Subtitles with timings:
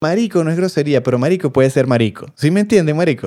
[0.00, 2.26] Marico no es grosería, pero marico puede ser marico.
[2.36, 3.26] ¿Sí me entienden, marico?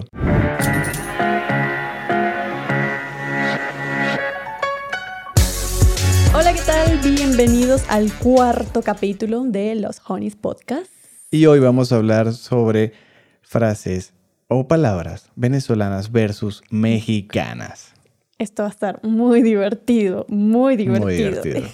[6.33, 6.97] Hola, ¿qué tal?
[6.99, 10.89] Bienvenidos al cuarto capítulo de los Honeys Podcast.
[11.29, 12.93] Y hoy vamos a hablar sobre
[13.41, 14.13] frases
[14.47, 17.93] o palabras venezolanas versus mexicanas.
[18.37, 21.05] Esto va a estar muy divertido, muy divertido.
[21.05, 21.67] Muy divertido.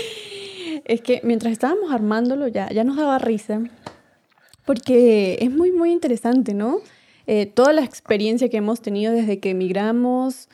[0.86, 3.60] es que mientras estábamos armándolo ya, ya nos daba risa,
[4.64, 6.78] porque es muy, muy interesante, ¿no?
[7.26, 10.48] Eh, toda la experiencia que hemos tenido desde que emigramos,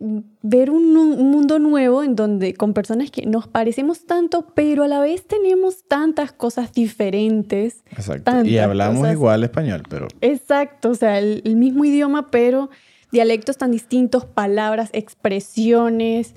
[0.00, 4.88] ver un, un mundo nuevo en donde con personas que nos parecemos tanto, pero a
[4.88, 7.82] la vez tenemos tantas cosas diferentes.
[7.90, 8.44] Exacto.
[8.44, 9.12] y hablamos cosas.
[9.12, 12.70] igual español, pero Exacto, o sea, el, el mismo idioma, pero
[13.10, 16.34] dialectos tan distintos, palabras, expresiones,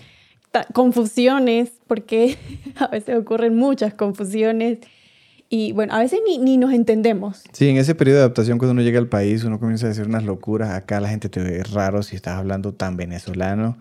[0.74, 2.38] confusiones, porque
[2.78, 4.80] a veces ocurren muchas confusiones.
[5.54, 7.44] Y bueno, a veces ni, ni nos entendemos.
[7.52, 10.06] sí, en ese periodo de adaptación cuando uno llega al país, uno comienza a decir
[10.06, 10.70] unas locuras.
[10.70, 13.78] Acá la gente te ve raro si estás hablando tan venezolano.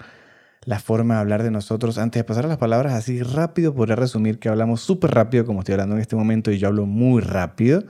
[0.64, 1.96] La forma de hablar de nosotros.
[1.96, 5.60] Antes de pasar a las palabras así rápido, podría resumir que hablamos súper rápido como
[5.60, 7.84] estoy hablando en este momento y yo hablo muy rápido.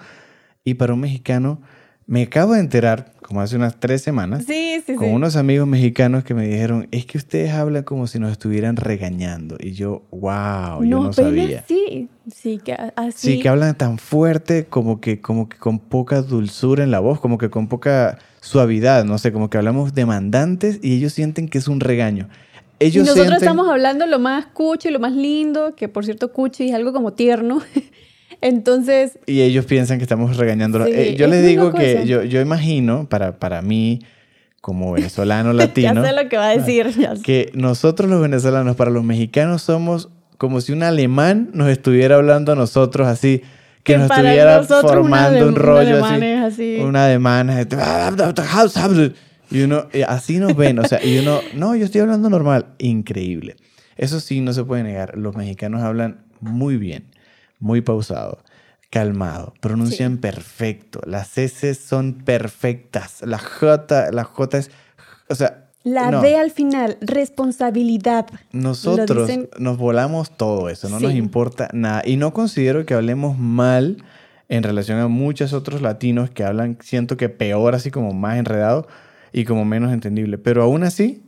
[0.63, 1.63] Y para un mexicano,
[2.05, 5.13] me acabo de enterar, como hace unas tres semanas, Sí, sí, con sí.
[5.15, 9.57] unos amigos mexicanos que me dijeron, es que ustedes hablan como si nos estuvieran regañando.
[9.61, 11.65] Y yo, wow, yo no sabía.
[11.69, 13.35] Sí, sí, que así.
[13.37, 17.21] Sí, que hablan tan fuerte, como que, como que con poca dulzura en la voz,
[17.21, 21.59] como que con poca suavidad, no sé, como que hablamos demandantes y ellos sienten que
[21.59, 22.29] es un regaño.
[22.81, 23.45] y Ellos nosotros sienten...
[23.49, 26.93] estamos hablando lo más cucho y lo más lindo, que por cierto, cucho es algo
[26.93, 27.63] como tierno.
[28.41, 30.89] Entonces, Y ellos piensan que estamos regañándolos.
[30.89, 34.01] Sí, Eh, yo es les digo que yo, yo imagino, para, para mí,
[34.61, 36.89] como venezolano latino, ya sé lo que va a decir.
[36.99, 37.23] ya sé.
[37.23, 42.53] que nosotros los venezolanos, para los mexicanos, somos como si un alemán nos estuviera hablando
[42.53, 43.43] a nosotros así,
[43.83, 46.79] que, nos para estuviera formando una un rollo un así.
[46.81, 47.61] Una demanda.
[49.51, 52.67] Y uno, así nos ven, o sea, y uno, no, yo estoy hablando normal.
[52.79, 53.57] Increíble.
[53.97, 55.19] Eso sí, no se puede negar.
[55.19, 57.05] Los mexicanos hablan muy bien,
[57.61, 58.39] muy pausado,
[58.91, 61.01] calmado, pronuncian perfecto.
[61.07, 63.23] Las S son perfectas.
[63.23, 64.71] La J, la J es,
[65.29, 66.21] o sea, La no.
[66.21, 68.27] D al final, responsabilidad.
[68.53, 72.03] Nosotros dicen- nos volamos todo eso, no nos importa nada.
[72.05, 74.03] Y no considero que hablemos mal
[74.49, 78.89] en relación a muchos otros latinos que hablan, siento que peor, así como más enredado
[79.33, 80.37] y como menos entendible.
[80.39, 81.23] Pero aún así,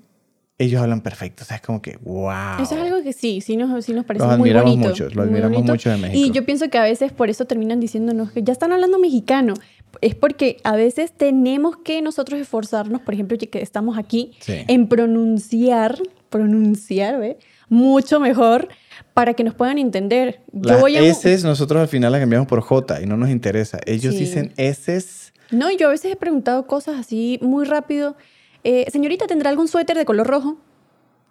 [0.65, 1.43] ellos hablan perfecto.
[1.43, 2.63] O sea, es como que, wow.
[2.63, 4.89] Eso es algo que sí, sí nos, sí nos parece Los muy admiramos bonito.
[4.91, 5.73] mucho, lo admiramos bonito.
[5.73, 6.19] mucho de México.
[6.27, 9.55] Y yo pienso que a veces por eso terminan diciéndonos que ya están hablando mexicano.
[10.01, 14.55] Es porque a veces tenemos que nosotros esforzarnos, por ejemplo, que estamos aquí, Sí.
[14.69, 15.99] en pronunciar,
[16.31, 17.39] pronunciar, ¿ve?
[17.69, 18.69] Mucho mejor
[19.15, 20.41] para que nos puedan entender.
[20.53, 21.01] Yo Las voy a...
[21.03, 23.79] S nosotros al final las cambiamos por J y no nos interesa.
[23.87, 24.21] Ellos Sí.
[24.21, 25.33] dicen S.
[25.51, 28.17] No, yo a veces he preguntado cosas así muy rápido.
[28.65, 30.59] Eh, señorita, ¿tendrá algún suéter de color rojo?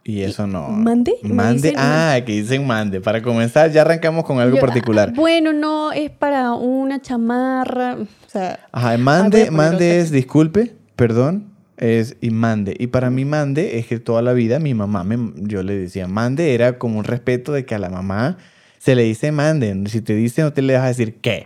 [0.03, 0.67] Y eso no.
[0.69, 1.13] ¿Mande?
[1.21, 1.69] Mande.
[1.69, 3.01] dicen- ah, que dicen mande.
[3.01, 5.09] Para comenzar, ya arrancamos con algo Yo, particular.
[5.09, 7.97] ah, bueno, no, es para una chamarra.
[7.99, 12.75] O sea, Ajá, Ah, mande, mande es disculpe, perdón, es y mande.
[12.79, 16.07] Y para mí mande es que toda la vida mi mamá, me, yo le decía
[16.07, 18.37] mande, era como un respeto de que a la mamá
[18.79, 19.83] se le dice mande.
[19.87, 21.45] Si te dice no te le vas a decir qué.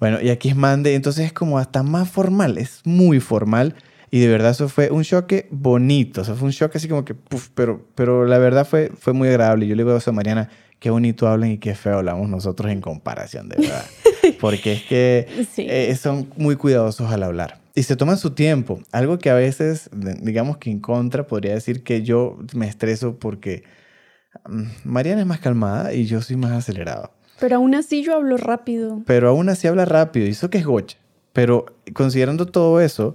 [0.00, 3.74] Bueno, y aquí es mande, entonces es como hasta más formal, es muy formal.
[4.10, 7.04] Y de verdad eso fue un choque bonito, o sea, fue un choque así como
[7.04, 9.66] que, puf, pero, pero la verdad fue, fue muy agradable.
[9.68, 10.48] Yo le digo a Mariana,
[10.80, 13.84] qué bonito hablan y qué feo hablamos nosotros en comparación, de verdad.
[14.40, 15.66] Porque es que Sí.
[15.68, 17.60] eh, son muy cuidadosos al hablar.
[17.76, 18.80] Y se toman su tiempo.
[18.90, 23.62] Algo que a veces, digamos que en contra, podría decir que yo me estreso porque
[24.48, 27.12] mm, Mariana es más calmada y yo soy más acelerado.
[27.38, 29.02] pero aún así yo hablo rápido.
[29.06, 30.98] Pero aún así habla rápido y eso que es gocha.
[31.32, 33.12] Pero considerando todo eso,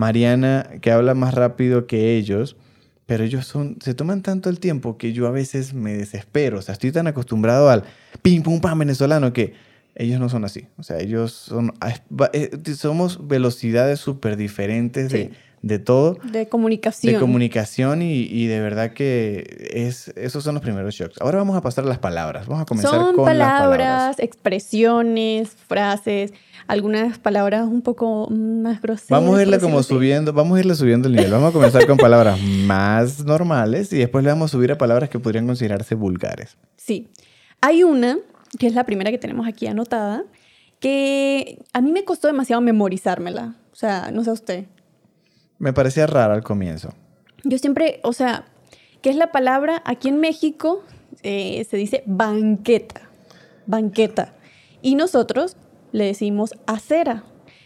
[0.00, 2.56] Mariana, que habla más rápido que ellos,
[3.04, 6.58] pero ellos son, se toman tanto el tiempo que yo a veces me desespero.
[6.58, 7.84] O sea, estoy tan acostumbrado al
[8.22, 9.52] pim, pum, pam venezolano que
[9.94, 10.68] ellos no son así.
[10.78, 11.92] O sea, ellos son, ah,
[12.32, 15.32] eh, somos velocidades súper diferentes de.
[15.62, 16.16] De todo.
[16.24, 17.12] De comunicación.
[17.14, 21.20] De comunicación y, y de verdad que es, esos son los primeros shocks.
[21.20, 22.46] Ahora vamos a pasar a las palabras.
[22.46, 24.18] Vamos a comenzar Son con palabras, las palabras.
[24.20, 26.32] expresiones, frases,
[26.66, 29.10] algunas palabras un poco más groseras.
[29.10, 31.30] Vamos a irle como subiendo, vamos a irle subiendo el nivel.
[31.30, 35.10] Vamos a comenzar con palabras más normales y después le vamos a subir a palabras
[35.10, 36.56] que podrían considerarse vulgares.
[36.76, 37.08] Sí.
[37.60, 38.18] Hay una,
[38.58, 40.24] que es la primera que tenemos aquí anotada,
[40.78, 43.56] que a mí me costó demasiado memorizármela.
[43.72, 44.64] O sea, no sé usted.
[45.60, 46.94] Me parecía rara al comienzo.
[47.44, 48.46] Yo siempre, o sea,
[49.02, 49.82] ¿qué es la palabra?
[49.84, 50.82] Aquí en México
[51.22, 53.02] eh, se dice banqueta.
[53.66, 54.32] Banqueta.
[54.80, 55.58] Y nosotros
[55.92, 57.24] le decimos acera.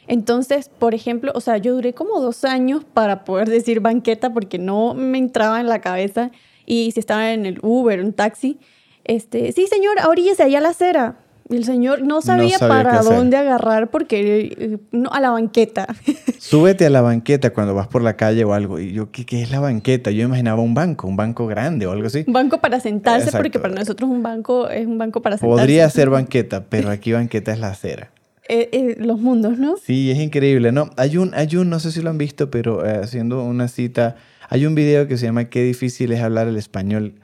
[0.09, 4.59] Entonces, por ejemplo, o sea, yo duré como dos años para poder decir banqueta porque
[4.59, 6.33] no me entraba en la cabeza.
[6.67, 8.59] Y si estaba en el Uber, un taxi,
[9.05, 11.24] este, sí, señor, oríllese allá la acera.
[11.51, 15.31] Y el señor no sabía, sabía qué para dónde agarrar porque eh, no, a la
[15.31, 15.87] banqueta.
[16.39, 18.79] Súbete a la banqueta cuando vas por la calle o algo.
[18.79, 20.11] Y yo, ¿qué, qué es la banqueta?
[20.11, 22.25] Yo imaginaba un banco, un banco grande o algo así.
[22.27, 23.43] Un banco para sentarse, Exacto.
[23.43, 25.61] porque para nosotros un banco es un banco para sentarse.
[25.61, 28.11] Podría ser banqueta, pero aquí banqueta es la acera.
[28.47, 29.77] Eh, eh, los mundos, ¿no?
[29.79, 30.91] Sí, es increíble, ¿no?
[30.99, 34.17] Hay un, hay un, no sé si lo han visto, pero eh, haciendo una cita,
[34.51, 37.15] hay un video que se llama Qué difícil es hablar el español.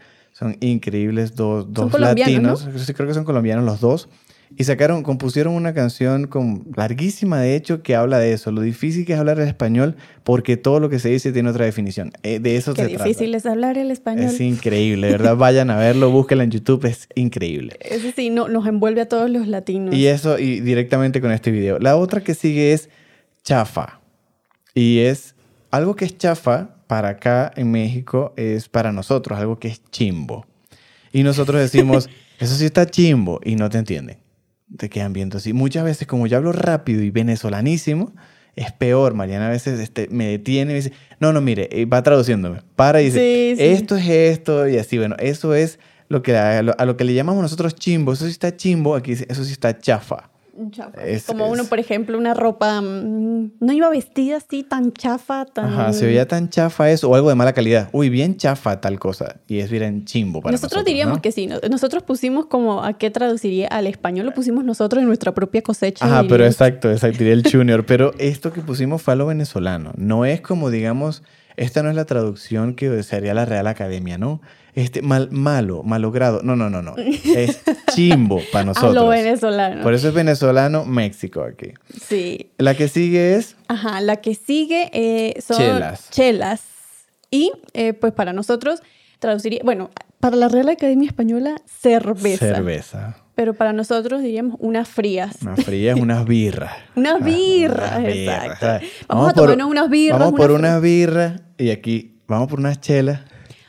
[0.41, 2.67] Son increíbles, dos, dos latinos,
[2.97, 4.09] creo que son colombianos los dos,
[4.57, 9.05] y sacaron, compusieron una canción con, larguísima, de hecho, que habla de eso, lo difícil
[9.05, 12.13] que es hablar el español, porque todo lo que se dice tiene otra definición.
[12.23, 13.93] Eh, de eso Qué se difícil es hablar el trata.
[13.93, 14.31] español.
[14.31, 15.37] Es increíble, ¿verdad?
[15.37, 17.77] Vayan a verlo, búsquenlo en YouTube, es increíble.
[17.83, 19.95] Eso sí, no, nos envuelve a todos los latinos.
[19.95, 21.79] Y eso, y directamente con este video.
[21.79, 22.89] La otra que sigue es
[23.45, 24.01] chafa.
[24.75, 25.35] Y es
[25.71, 30.45] algo que es chafa para acá en México, es para nosotros algo que es chimbo.
[31.13, 32.11] Y nosotros decimos,
[32.41, 34.19] eso sí está chimbo, y no te entienden.
[34.77, 35.53] Te quedan viendo así.
[35.53, 38.13] Muchas veces, como yo hablo rápido y venezolanísimo,
[38.57, 39.15] es peor.
[39.15, 42.63] Mariana a veces este, me detiene y me dice, no, no, mire, y va traduciéndome.
[42.75, 43.69] Para y dice, Sí, sí.
[43.69, 45.79] esto es esto, y así, bueno, eso es
[46.09, 48.15] lo que a lo, a lo que le llamamos nosotros chimbo.
[48.15, 50.29] Eso sí está chimbo, aquí dice, eso sí está chafa.
[50.71, 51.03] Chafa.
[51.05, 55.47] Es- Como es- uno, por ejemplo, una ropa mm, no iba vestida así tan chafa,
[55.47, 55.67] tan...
[55.67, 57.89] Ajá, se veía tan chafa eso o algo de mala calidad.
[57.93, 59.37] Uy, bien chafa tal cosa.
[59.49, 60.73] Y es bien chimbo para nosotros.
[60.73, 61.23] nosotros diríamos ¿no?
[61.23, 61.47] que sí.
[61.47, 65.63] no- Nosotros pusimos como a qué traduciría al español, lo pusimos nosotros en nuestra propia
[65.63, 66.05] cosecha.
[66.05, 67.87] Ajá, pero exacto, exacto, diría el junior.
[67.87, 69.93] Pero esto que pusimos fue a lo venezolano.
[69.97, 71.23] No es como, digamos,
[71.61, 74.41] esta no es la traducción que sería la Real Academia, ¿no?
[74.75, 76.43] Este, mal, malo, malogrado.
[76.43, 76.95] No, no, no, no.
[77.25, 77.61] Es
[77.95, 78.95] chimbo para A nosotros.
[78.95, 79.83] lo venezolano.
[79.83, 81.73] Por eso es venezolano, México aquí.
[82.01, 82.51] Sí.
[82.59, 86.11] La que sigue es Ajá, la que sigue eh, son Chelas.
[86.11, 86.63] chelas.
[87.31, 88.81] Y eh, pues para nosotros
[89.21, 92.55] traduciría, bueno, para la Real Academia Española, cerveza.
[92.55, 93.17] cerveza.
[93.37, 95.37] Pero para nosotros diríamos unas frías.
[95.43, 96.73] Unas birras.
[96.97, 98.45] Unas Ah, birras, unas birras.
[98.45, 98.87] exacto.
[99.09, 102.81] Vamos a por- tomarnos unas birras, Vamos por unas birras y aquí vamos por unas
[102.81, 103.21] chelas.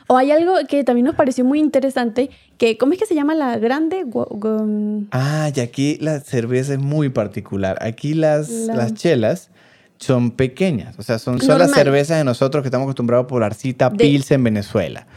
[0.08, 2.28] O hay algo que también nos pareció muy interesante,
[2.58, 4.04] que ¿cómo es que se llama la grande?
[4.04, 7.78] Gu- Ah, y aquí la cerveza es muy particular.
[7.80, 9.50] Aquí las, La- las chelas
[9.96, 10.98] son pequeñas.
[10.98, 14.30] O sea, son, son las cervezas de nosotros que estamos acostumbrados por Arcita De- Pils
[14.32, 15.06] en Venezuela.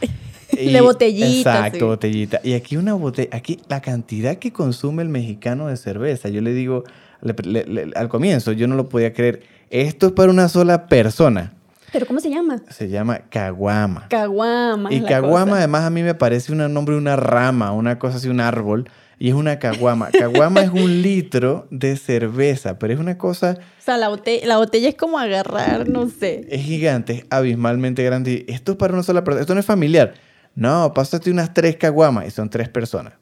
[0.72, 1.84] De botellita, Exacto, sí.
[1.84, 2.40] botellita.
[2.42, 6.52] Y aquí una botella, aquí la cantidad que consume el mexicano de cerveza, yo le
[6.52, 6.84] digo,
[7.22, 9.42] le- le- le- al comienzo yo no lo podía creer.
[9.70, 11.52] Esto es para una sola persona.
[11.92, 12.60] ¿Pero cómo se llama?
[12.68, 14.06] Se llama caguama.
[14.08, 14.92] Caguama.
[14.92, 15.58] Y caguama cosa.
[15.58, 18.88] además a mí me parece un nombre de una rama, una cosa así, un árbol.
[19.18, 20.10] Y es una caguama.
[20.10, 24.58] Caguama es un litro de cerveza, pero es una cosa, O sea, la botella, la
[24.58, 26.46] botella es como agarrar, no sé.
[26.50, 28.44] es gigante, es abismalmente grande.
[28.46, 30.12] Y esto es para una sola persona, esto no es familiar.
[30.56, 33.12] No, pásate unas tres caguamas y son tres personas.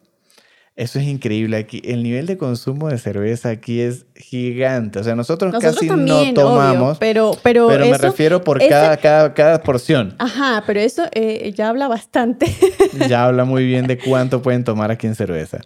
[0.76, 1.80] Eso es increíble aquí.
[1.84, 4.98] El nivel de consumo de cerveza aquí es gigante.
[4.98, 8.60] O sea, nosotros, Nosotros casi también, no tomamos, obvio, pero, pero, pero me refiero por
[8.60, 10.16] ese- cada, cada, cada porción.
[10.18, 12.46] Ajá, pero eso eh, ya habla bastante.
[13.08, 15.60] ya habla muy bien de cuánto pueden tomar aquí en cerveza.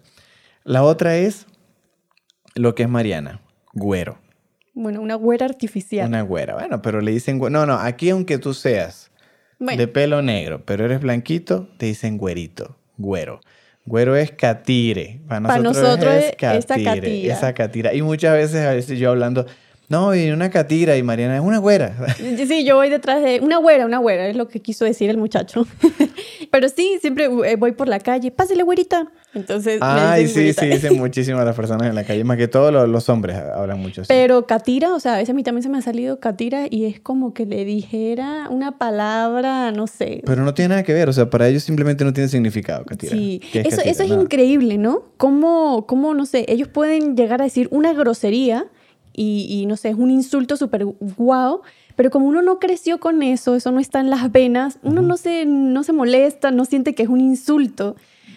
[0.64, 1.46] La otra es
[2.54, 3.40] lo que es Mariana,
[3.72, 4.18] güero.
[4.74, 6.06] bueno, una güera artificial.
[6.08, 6.54] Una güera.
[6.54, 7.38] Bueno, pero le dicen.
[7.38, 9.10] No, no, aquí aunque tú seas
[9.58, 13.40] Bueno, de pelo negro, pero eres blanquito, te dicen güerito, güero.
[13.84, 15.20] Güero es catire.
[15.26, 16.84] Para Para nosotros, nosotros es es esa catire.
[17.00, 17.34] catira.
[17.34, 17.94] Esa catira.
[17.94, 19.46] Y muchas veces, a veces yo hablando,
[19.88, 21.96] no, y una catira, y Mariana es una güera.
[22.18, 25.16] Sí, yo voy detrás de una güera, una güera, es lo que quiso decir el
[25.16, 25.66] muchacho.
[26.50, 29.10] Pero sí, siempre eh, voy por la calle, pásale güerita.
[29.34, 30.62] Entonces, me Ay, dicen sí, güerita.
[30.62, 33.36] sí, dicen muchísimo a las personas en la calle, más que todos los, los hombres
[33.36, 34.08] hablan mucho así.
[34.08, 36.84] Pero catira, o sea, a veces a mí también se me ha salido catira y
[36.86, 40.22] es como que le dijera una palabra, no sé.
[40.24, 43.12] Pero no tiene nada que ver, o sea, para ellos simplemente no tiene significado, Catira.
[43.12, 43.90] Sí, ¿Qué eso, Catira?
[43.90, 44.22] eso es Nada.
[44.22, 45.02] increíble, ¿no?
[45.16, 48.66] Cómo, cómo, no sé, ellos pueden llegar a decir una grosería
[49.18, 51.62] y, y, no sé, es un insulto súper guau,
[51.96, 55.16] pero como uno no creció con eso, eso no está en las venas, uno no,
[55.16, 57.96] se, no se molesta, no siente que es un insulto.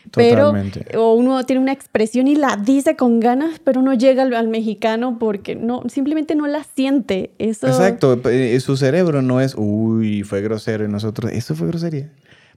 [0.09, 0.83] Totalmente.
[0.87, 4.33] Pero, o uno tiene una expresión y la dice con ganas, pero no llega al,
[4.33, 7.31] al mexicano porque no, simplemente no la siente.
[7.37, 12.09] Eso, Exacto, eh, su cerebro no es, uy, fue grosero y nosotros, eso fue grosería.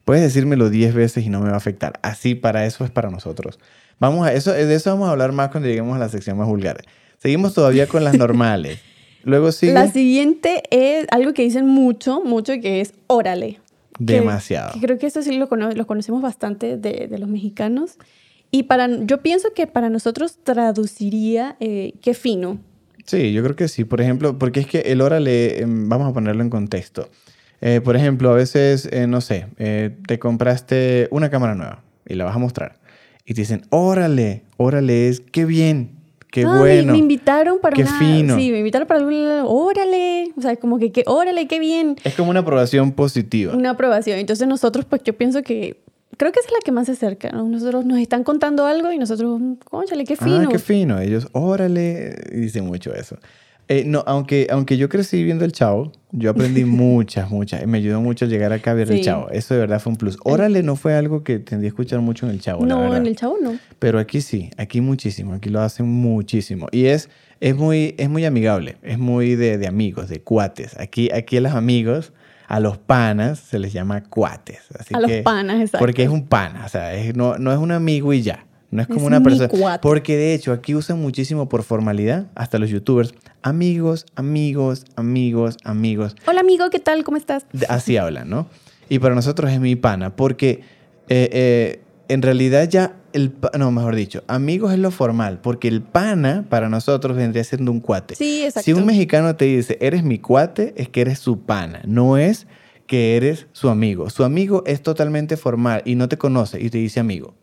[0.06, 2.00] Puedes decírmelo 10 veces y no me va a afectar.
[2.02, 3.58] Así para eso es para nosotros.
[4.00, 6.48] Vamos a eso, de eso vamos a hablar más cuando lleguemos a la sección más
[6.48, 6.78] vulgar.
[7.24, 8.80] Seguimos todavía con las normales.
[9.24, 13.60] Luego sigue La siguiente es algo que dicen mucho, mucho, que es órale.
[13.96, 14.74] Que- demasiado.
[14.74, 17.92] que creo que eso sí lo, cono- lo conocemos bastante de, de los mexicanos.
[18.50, 22.58] Y para, yo pienso que para nosotros traduciría eh, qué fino.
[23.06, 23.84] Sí, yo creo que sí.
[23.84, 27.08] Por ejemplo, porque es que el órale, em, vamos a ponerlo en contexto.
[27.62, 32.16] Eh, por ejemplo, a veces, eh, no sé, eh, te compraste una cámara nueva y
[32.16, 32.78] la vas a mostrar.
[33.24, 35.92] Y te dicen, órale, órale, es qué bien,
[36.34, 36.92] qué Ah, bueno.
[36.92, 37.98] Me, invitaron para qué una...
[37.98, 38.36] fino.
[38.36, 39.14] Sí, me invitaron para algún...
[39.46, 40.32] Órale.
[40.36, 41.96] O sea, como que, que órale, qué bien.
[42.02, 43.54] Es como una aprobación positiva.
[43.54, 44.18] Una aprobación.
[44.18, 45.80] Entonces nosotros, pues yo pienso que...
[46.16, 47.30] Creo que esa es la que más se acerca.
[47.30, 47.44] ¿no?
[47.44, 50.42] Nosotros nos están contando algo y nosotros, cónchale, qué fino.
[50.42, 50.98] Ah, qué fino.
[50.98, 53.16] Ellos, órale, dicen mucho eso.
[53.68, 57.62] Eh, no, aunque, aunque yo crecí viendo el Chavo, yo aprendí muchas, muchas.
[57.62, 59.00] Y me ayudó mucho llegar acá a ver el.
[59.02, 59.30] Chavo.
[59.30, 60.18] Eso de verdad fue un plus.
[60.24, 63.16] Órale no fue algo que tendría a escuchar mucho en el Chavo, no, en el
[63.16, 63.58] chavo no.
[63.78, 66.68] Pero aquí sí, aquí muchísimo, aquí lo hacen muchísimo.
[66.72, 67.08] Y es,
[67.40, 70.78] es, muy, es muy amigable, es muy de, de amigos, de cuates.
[70.78, 72.12] Aquí, aquí a los amigos,
[72.46, 74.60] a los panas, se les llama cuates.
[74.78, 75.78] Así A los panas, exacto.
[75.78, 78.44] Porque es un pana, o sea, es- no, no es un amigo y ya.
[78.74, 79.80] No es como Es una persona.
[79.80, 83.14] Porque de hecho aquí usan muchísimo por formalidad, hasta los youtubers.
[83.40, 86.16] Amigos, amigos, amigos, amigos.
[86.26, 87.04] Hola amigo, ¿qué tal?
[87.04, 87.46] ¿Cómo estás?
[87.68, 88.48] Así hablan, ¿no?
[88.88, 90.62] Y para nosotros es mi pana, porque
[91.08, 93.32] eh, eh, en realidad ya el...
[93.56, 97.78] No, mejor dicho, amigos es lo formal, porque el pana para nosotros vendría siendo un
[97.78, 98.16] cuate.
[98.16, 98.64] Sí, exacto.
[98.64, 102.48] Si un mexicano te dice, eres mi cuate, es que eres su pana, no es
[102.88, 104.10] que eres su amigo.
[104.10, 107.34] Su amigo es totalmente formal y no te conoce y te dice amigo.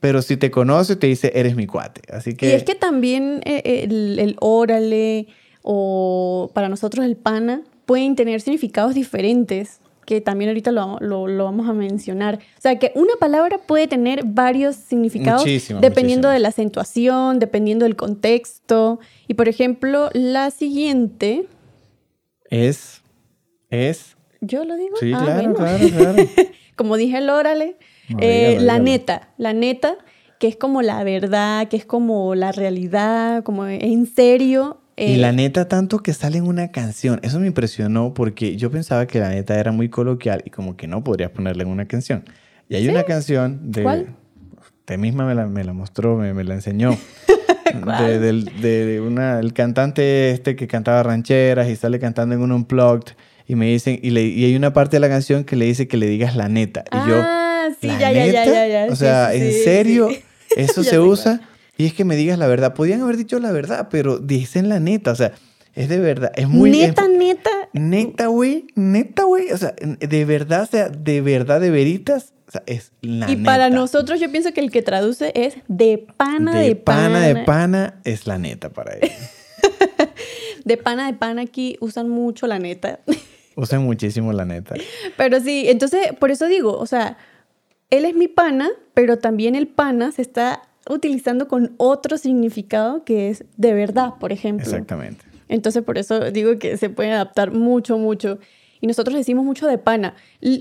[0.00, 2.00] Pero si te conoce, te dice, eres mi cuate.
[2.12, 2.48] Así que...
[2.48, 5.26] Y es que también eh, el, el órale
[5.62, 11.44] o para nosotros el pana pueden tener significados diferentes que también ahorita lo, lo- lo
[11.44, 12.36] vamos a mencionar.
[12.58, 16.32] O sea, que una palabra puede tener varios significados Muchísimo, dependiendo muchísimo.
[16.32, 18.98] de la acentuación, dependiendo del contexto.
[19.28, 21.46] Y por ejemplo, la siguiente,
[22.48, 23.02] Es...
[23.68, 24.16] Es...
[24.40, 24.96] ¿yo lo digo?
[24.98, 25.54] Sí, Ah, claro, bueno.
[25.54, 26.28] claro, claro.
[26.76, 27.76] Como dije el órale,
[28.10, 28.84] No, eh, dígalo, la dígalo.
[28.84, 29.94] neta, la neta,
[30.38, 34.80] que es como la verdad, que es como la realidad, como en serio.
[34.96, 37.20] Y eh, la neta, tanto que sale en una canción.
[37.22, 40.86] Eso me impresionó porque yo pensaba que la neta era muy coloquial y como que
[40.86, 42.24] no podrías ponerla en una canción.
[42.68, 43.82] Y hay una canción de...
[43.82, 44.14] ¿Cuál?
[44.80, 46.96] Usted misma me la, me la mostró, me, me la enseñó.
[48.00, 52.50] De, del- de- una, el cantante este que cantaba rancheras y sale cantando en un
[52.50, 53.12] unplugged
[53.46, 55.86] y me dicen, y, le, y hay una parte de la canción que le dice
[55.86, 56.82] que le digas la neta.
[56.90, 57.49] Y yo, Ah,
[57.80, 58.86] sí, ¿la ya, ya, ya, ya.
[58.92, 60.08] O sea, ¿en serio?
[60.56, 61.40] Eso se usa.
[61.76, 62.74] Y es que me digas la verdad.
[62.74, 65.12] Podían haber dicho la verdad, pero dicen la neta.
[65.12, 65.32] O sea,
[65.74, 66.32] es de verdad.
[66.36, 66.70] Es muy...
[66.70, 67.50] neta, neta.
[67.72, 68.66] Neta, güey.
[68.74, 69.50] Neta, güey.
[69.52, 72.32] O sea, de verdad, o sea, de verdad, de veritas.
[72.48, 73.50] O sea, es la Y neta.
[73.50, 77.34] para nosotros yo pienso que el que traduce es de pana, de, de pana, de
[77.34, 77.44] pana.
[77.46, 79.12] pana, es la neta para ellos.
[80.64, 83.00] De pana, de pana aquí usan mucho la neta.
[83.56, 84.74] Usan muchísimo la neta.
[85.16, 87.16] Pero sí, entonces, por eso digo, o sea,
[87.90, 93.28] él es mi pana, pero también el pana se está utilizando con otro significado que
[93.28, 94.64] es de verdad, por ejemplo.
[94.64, 95.24] Exactamente.
[95.48, 98.38] Entonces, por eso digo que se puede adaptar mucho, mucho.
[98.80, 100.14] Y nosotros decimos mucho de pana.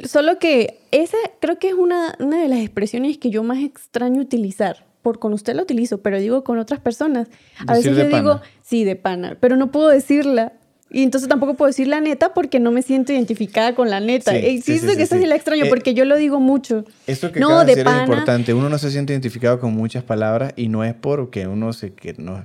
[0.06, 4.22] Solo que esa creo que es una, una de las expresiones que yo más extraño
[4.22, 4.86] utilizar.
[5.02, 7.30] Por con usted la utilizo, pero digo con otras personas.
[7.66, 10.54] A Decir veces yo digo, sí, de pana, pero no puedo decirla.
[10.92, 14.32] Y entonces tampoco puedo decir la neta porque no me siento identificada con la neta.
[14.32, 15.22] Sí, y sí, siento sí, que sí, esa sí.
[15.22, 16.84] sí la extraño Eh, porque yo lo digo mucho.
[17.06, 18.04] Esto que No, acabas de de decir pana.
[18.04, 18.54] es importante.
[18.56, 21.94] Uno no se siente identificado con muchas palabras y no es porque uno se...
[21.94, 22.44] Que no,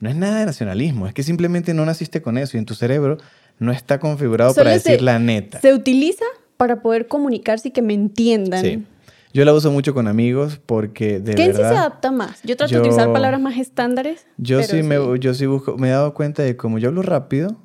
[0.00, 1.06] no es nada de nacionalismo.
[1.06, 3.18] Es que simplemente no naciste con eso y en tu cerebro
[3.60, 5.60] no está configurado Solo para se- decir la neta.
[5.60, 6.24] Se utiliza
[6.56, 8.60] para poder comunicarse y que me entiendan.
[8.64, 8.84] Sí.
[9.32, 11.78] Yo la uso mucho con amigos porque de ¿Qué en sí se verdad...
[11.78, 12.40] adapta más?
[12.44, 14.26] Yo trato yo- de utilizar palabras más estándares.
[14.36, 17.02] Yo pero sí, me, yo sí busco, me he dado cuenta de como yo hablo
[17.02, 17.56] rápido,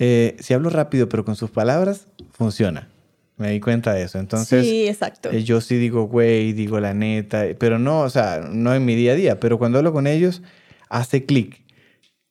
[0.00, 2.88] eh, si hablo rápido pero con sus palabras, funciona.
[3.36, 4.18] Me di cuenta de eso.
[4.18, 5.30] Entonces, sí, exacto.
[5.30, 8.94] eh, yo sí digo güey, digo la neta, pero no, o sea, no en mi
[8.96, 10.42] día a día, pero cuando hablo con ellos,
[10.88, 11.62] hace clic.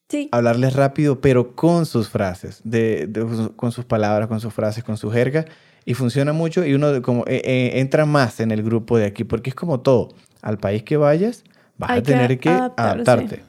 [0.10, 0.30] sí.
[0.32, 4.98] Hablarles rápido, pero con sus frases, de, de- con sus palabras, con sus frases, con
[4.98, 5.46] su jerga.
[5.86, 9.24] Y funciona mucho y uno como eh, eh, entra más en el grupo de aquí,
[9.24, 10.10] porque es como todo.
[10.44, 11.44] Al país que vayas,
[11.78, 12.82] vas Hay a tener que adaptarse.
[13.02, 13.44] adaptarte.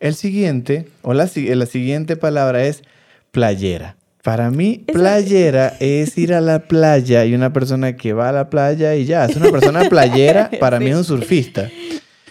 [0.00, 2.82] El siguiente, o la, la siguiente palabra es
[3.30, 3.96] playera.
[4.22, 8.50] Para mí, playera es ir a la playa y una persona que va a la
[8.50, 9.24] playa y ya.
[9.24, 11.68] Es una persona playera, para mí es un surfista.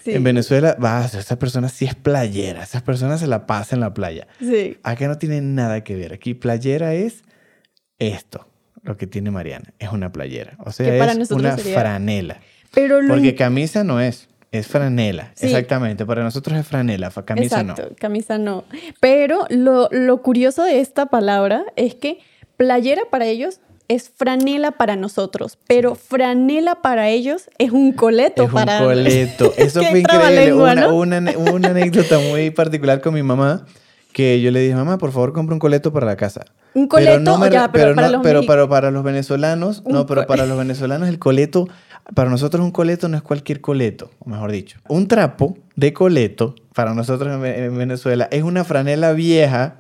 [0.04, 0.12] sí.
[0.14, 2.64] En Venezuela, va, esa persona sí es playera.
[2.64, 4.28] Esa persona se la pasa en la playa.
[4.40, 4.78] Sí.
[4.84, 6.14] Acá no tiene nada que ver.
[6.14, 7.24] Aquí playera es
[8.00, 8.48] esto,
[8.84, 9.74] lo que tiene Mariana.
[9.80, 10.56] Es una playera.
[10.60, 12.40] O sea, Que para es nosotros una sería- franela.
[12.74, 15.32] Pero lo Porque camisa no es, es franela.
[15.36, 15.48] Sí.
[15.48, 16.06] Exactamente.
[16.06, 18.64] Para nosotros es franela, camisa Exacto, camisa no.
[19.00, 22.20] Pero lo, lo curioso de esta palabra es que
[22.56, 28.50] playera para ellos es franela para nosotros, pero franela para ellos es un coleto es
[28.50, 29.54] para un coleto.
[29.58, 30.54] Eso fue increíble.
[30.54, 30.96] Una, ¿no?
[30.96, 33.66] una, una anécdota muy particular con mi mamá
[34.12, 36.44] que yo le dije, mamá, por favor, compra un coleto para la casa.
[36.74, 39.04] Un Pero coleto, no me- ya, pero, pero para no- los pero para, para los
[39.04, 41.68] venezolanos, Un no, pero para los venezolanos el coleto,
[42.14, 44.80] para nosotros un coleto no es cualquier coleto, o mejor dicho.
[44.88, 49.76] Un trapo de coleto, para nosotros en, Ve- en Venezuela, es una franela vieja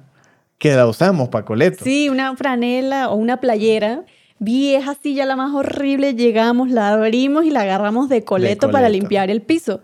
[0.57, 1.83] que la usamos para coleto.
[1.83, 4.03] Sí, una franela o una playera
[4.39, 8.87] vieja, así ya la más horrible, llegamos, la abrimos y la agarramos de coleto, para
[8.87, 9.01] coleto.
[9.01, 9.81] limpiar el piso.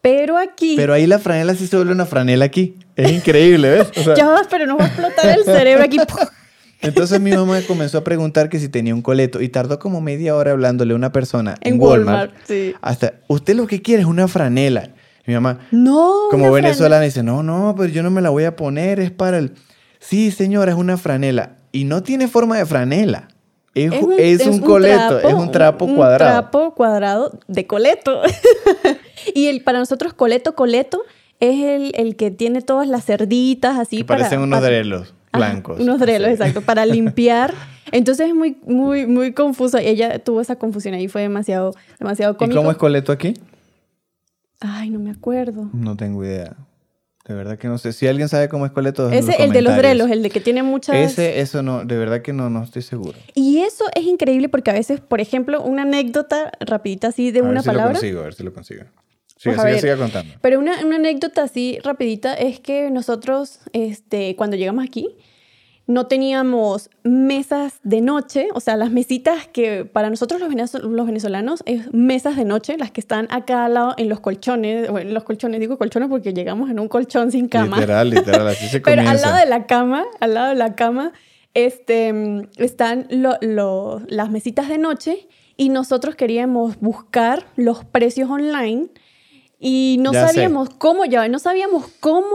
[0.00, 2.74] Pero aquí, Pero ahí la franela sí se vuelve una franela aquí.
[2.94, 3.90] Es increíble, ¿ves?
[3.96, 5.96] O sea, ya vas, pero nos va a explotar el cerebro aquí.
[6.84, 10.36] Entonces mi mamá comenzó a preguntar que si tenía un coleto y tardó como media
[10.36, 12.30] hora hablándole a una persona en, En Walmart.
[12.30, 12.74] Walmart, sí.
[12.80, 14.90] Hasta, usted lo que quiere es una franela.
[15.26, 16.12] Mi mamá, No.
[16.30, 19.38] como venezolana, dice, no, no, pero yo no me la voy a poner, es para
[19.38, 19.52] el...
[19.98, 21.56] Sí, señora, es una franela.
[21.72, 23.28] Y no tiene forma de franela.
[23.74, 26.30] Es, Es un, un, es un un coleto, trapo, es un trapo un cuadrado.
[26.30, 28.20] trapo cuadrado de coleto.
[29.34, 31.02] y el, para nosotros coleto, coleto
[31.40, 34.20] es el, el que tiene todas las cerditas así que para...
[34.20, 35.80] parecen unos para- drelos Ajá, blancos.
[35.80, 36.32] unos drelos, Sí.
[36.34, 37.52] exacto, para limpiar.
[37.92, 39.78] Entonces es muy, muy, muy confuso.
[39.78, 42.56] Ella tuvo esa confusión ahí, fue demasiado, demasiado ¿Y cómico.
[42.58, 43.34] cómo es coleto aquí?
[44.60, 45.68] Ay, no me acuerdo.
[45.72, 46.56] No tengo idea.
[47.26, 47.92] De verdad que no sé.
[47.94, 50.62] Si alguien sabe cómo es coleto, Ese, el de los drelos, el de que tiene
[50.62, 50.96] muchas...
[50.96, 53.16] Ese, eso no, de verdad que no, no estoy seguro.
[53.34, 57.42] Y eso es increíble porque a veces, por ejemplo, una anécdota rapidita así de a
[57.42, 57.92] ver una si lo palabra.
[57.94, 58.82] consigo, a ver si lo consigo.
[59.44, 59.80] Siga, Pues ver.
[59.80, 60.34] siga contando.
[60.40, 65.08] Pero una, una anécdota así rapidita es que nosotros, este, cuando llegamos aquí,
[65.86, 71.04] no teníamos mesas de noche, o sea, las mesitas que para nosotros los, venezo- los
[71.06, 75.08] venezolanos es mesas de noche, las que están acá al lado en los colchones, bueno,
[75.08, 77.76] en los colchones, digo colchones porque llegamos en un colchón sin cama.
[77.76, 79.10] Literal, literal, así se Pero comienza.
[79.10, 81.12] al lado de la cama, al lado de la cama,
[81.52, 82.14] este,
[82.56, 88.88] están lo- lo- las mesitas de noche y nosotros queríamos buscar los precios online
[89.66, 90.34] y no Ya sé.
[90.34, 92.26] sabíamos cómo, ya, no sabíamos cómo,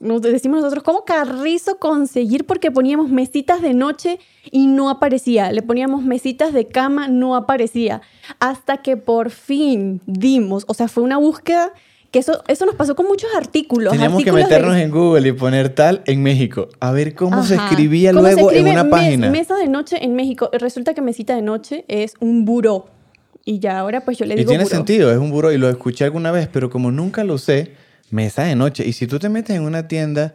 [0.00, 4.18] nos decimos nosotros, cómo carrizo conseguir porque poníamos mesitas de noche
[4.50, 8.02] y no aparecía, le poníamos mesitas de cama, no aparecía,
[8.40, 11.72] hasta que por fin dimos, o sea, fue una búsqueda
[12.10, 13.92] que eso, eso nos pasó con muchos artículos.
[13.92, 16.68] Teníamos que artículos de- meternos en Google y poner tal en México.
[16.80, 17.68] A ver cómo se Ajá.
[17.68, 19.30] escribía ¿Cómo se luego en escribe una mes- página.
[19.30, 20.48] Mesa de noche en México.
[20.52, 22.86] Resulta que mesita de noche es un buró.
[23.48, 24.76] Y ya ahora pues yo le Y digo tiene buró.
[24.76, 27.70] sentido, es un buró y lo escuché alguna vez, pero como nunca lo sé,
[28.10, 28.84] mesa de noche.
[28.86, 30.34] Y si tú te metes en una tienda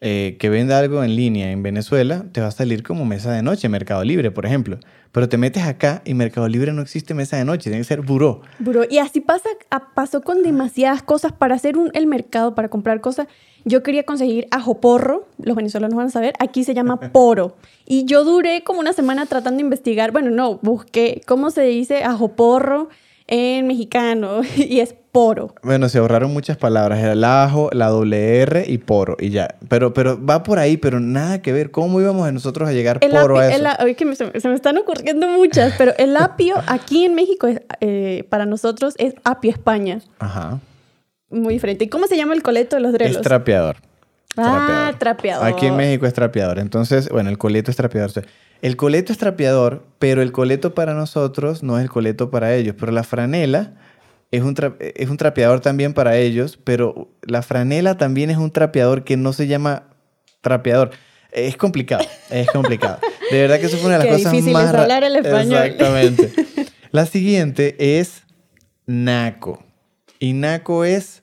[0.00, 3.42] eh, que vende algo en línea en Venezuela, te va a salir como mesa de
[3.42, 4.78] noche, Mercado Libre, por ejemplo.
[5.10, 8.02] Pero te metes acá y Mercado Libre no existe mesa de noche, tiene que ser
[8.02, 8.42] buró.
[8.58, 8.82] Buró.
[8.88, 11.32] Y así pasa, a- pasó con demasiadas cosas.
[11.32, 13.26] Para hacer un, el mercado, para comprar cosas,
[13.64, 15.26] yo quería conseguir ajo porro.
[15.42, 16.34] Los venezolanos van a saber.
[16.38, 17.56] Aquí se llama poro.
[17.86, 20.12] Y yo duré como una semana tratando de investigar.
[20.12, 22.88] Bueno, no, busqué cómo se dice ajo porro
[23.26, 24.42] en mexicano.
[24.56, 25.54] Y es poro.
[25.62, 29.56] Bueno, se ahorraron muchas palabras, era el ajo, la doble R y poro, y ya.
[29.68, 31.70] Pero, pero va por ahí, pero nada que ver.
[31.70, 33.56] ¿Cómo íbamos nosotros a llegar El poro a eso?
[33.58, 37.14] el a- es que me- se, me- están ocurriendo muchas, pero el apio aquí en
[37.14, 40.00] México es, eh, para nosotros es apio España.
[40.20, 40.60] Ajá.
[41.30, 41.84] Muy diferente.
[41.84, 43.16] ¿Y cómo se llama el coleto de los drelos?
[43.16, 43.76] Es trapeador.
[44.36, 45.46] ah, trapeador.
[45.46, 46.58] Aquí en México es trapeador.
[46.58, 48.24] Entonces, bueno, el coleto es trapeador.
[48.62, 52.74] El coleto es trapeador, pero el coleto para nosotros no es el coleto para ellos.
[52.78, 53.72] Pero la franela
[54.30, 59.04] es un, es un trapeador también para ellos, pero la franela también es un trapeador
[59.04, 59.84] que no se llama
[60.40, 60.90] trapeador.
[61.32, 62.98] Es complicado, es complicado.
[63.30, 64.68] De verdad que eso fue una de las Qué cosas difícil más...
[64.72, 65.62] es hablar el español.
[65.64, 66.32] Exactamente.
[66.90, 68.22] La siguiente es
[68.86, 69.62] naco.
[70.18, 71.22] Y naco es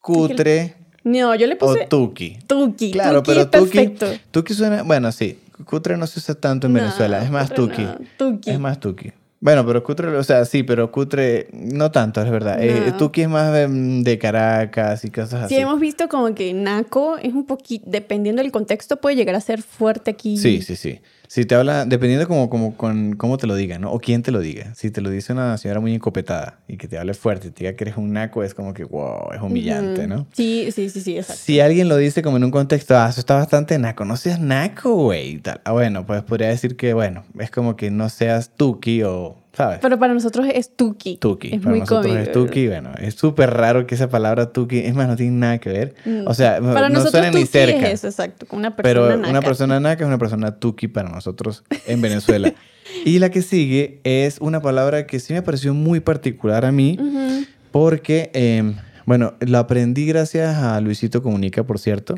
[0.00, 2.38] cutre No, yo le o puse tuki.
[2.46, 2.90] tuki.
[2.90, 4.06] Claro, Tuki pero es tuki, perfecto.
[4.30, 7.82] tuki suena, bueno, sí, cutre no se usa tanto en No, Venezuela, es más tuki.
[7.82, 8.50] no, tuki.
[8.50, 9.12] Es más tuki.
[9.42, 12.62] Bueno, pero cutre, o sea, sí, pero cutre no tanto, es verdad.
[12.62, 12.96] Eh, No.
[12.98, 15.54] tuki es más de, de Caracas y cosas así.
[15.54, 19.40] Sí, hemos visto como que naco es un poquito, dependiendo del contexto, puede llegar a
[19.40, 20.36] ser fuerte aquí.
[20.36, 21.00] Sí, sí, sí.
[21.30, 23.92] Si te habla, dependiendo como, como con cómo te lo digan, ¿no?
[23.92, 24.74] O quién te lo diga.
[24.74, 27.62] Si te lo dice una señora muy encopetada y que te hable fuerte y te
[27.62, 30.08] diga que eres un naco, es como que, wow, es humillante.
[30.08, 30.26] ¿no?
[30.32, 31.40] Sí, sí, sí, sí, exacto.
[31.40, 34.40] Si alguien lo dice como en un contexto, ah, eso está bastante naco, no seas
[34.40, 35.60] naco, güey, y tal.
[35.62, 39.78] Ah, bueno, pues podría decir que, bueno, es como que no seas tuki o, ¿sabes?
[39.82, 41.16] Pero para nosotros es tuki.
[41.18, 41.48] Tuki.
[41.54, 42.22] Es Para muy nosotros cómico.
[42.22, 45.58] es tuki, bueno, es súper raro que esa palabra tuki, es más, no tiene nada
[45.58, 45.94] que ver.
[46.04, 46.26] Mm.
[46.26, 47.86] O sea, Para no nosotros suena ni tuki cerca.
[47.88, 48.46] es eso, exacto.
[48.50, 49.30] Una persona Pero naca.
[49.30, 52.52] una persona naca es una persona tuki para nosotros en Venezuela.
[53.04, 56.96] y la que sigue es una palabra que sí me pareció muy particular a mí,
[57.00, 57.44] Ujú.
[57.70, 58.74] porque, eh,
[59.06, 62.14] bueno, la aprendí gracias a Luisito Comunica, por cierto,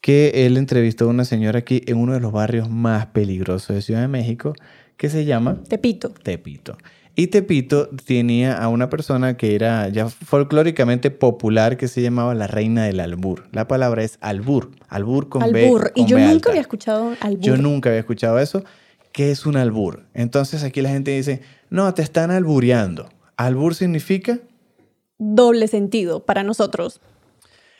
[0.00, 3.82] que él entrevistó a una señora aquí en uno de los barrios más peligrosos de
[3.82, 4.52] Ciudad de México,
[4.96, 6.10] que se llama Tepito.
[6.10, 6.76] Tepito.
[7.18, 12.46] Y Tepito tenía a una persona que era ya folclóricamente popular que se llamaba la
[12.46, 13.44] reina del albur.
[13.52, 14.70] La palabra es albur.
[14.88, 15.64] Albur con B.
[15.64, 15.92] Albur.
[15.94, 16.48] Y yo B nunca alta.
[16.50, 17.40] había escuchado albur.
[17.42, 18.64] Yo nunca había escuchado eso.
[19.12, 20.04] ¿Qué es un albur?
[20.12, 23.08] Entonces aquí la gente dice, no, te están albureando.
[23.38, 24.38] ¿Albur significa?
[25.18, 27.00] Doble sentido para nosotros.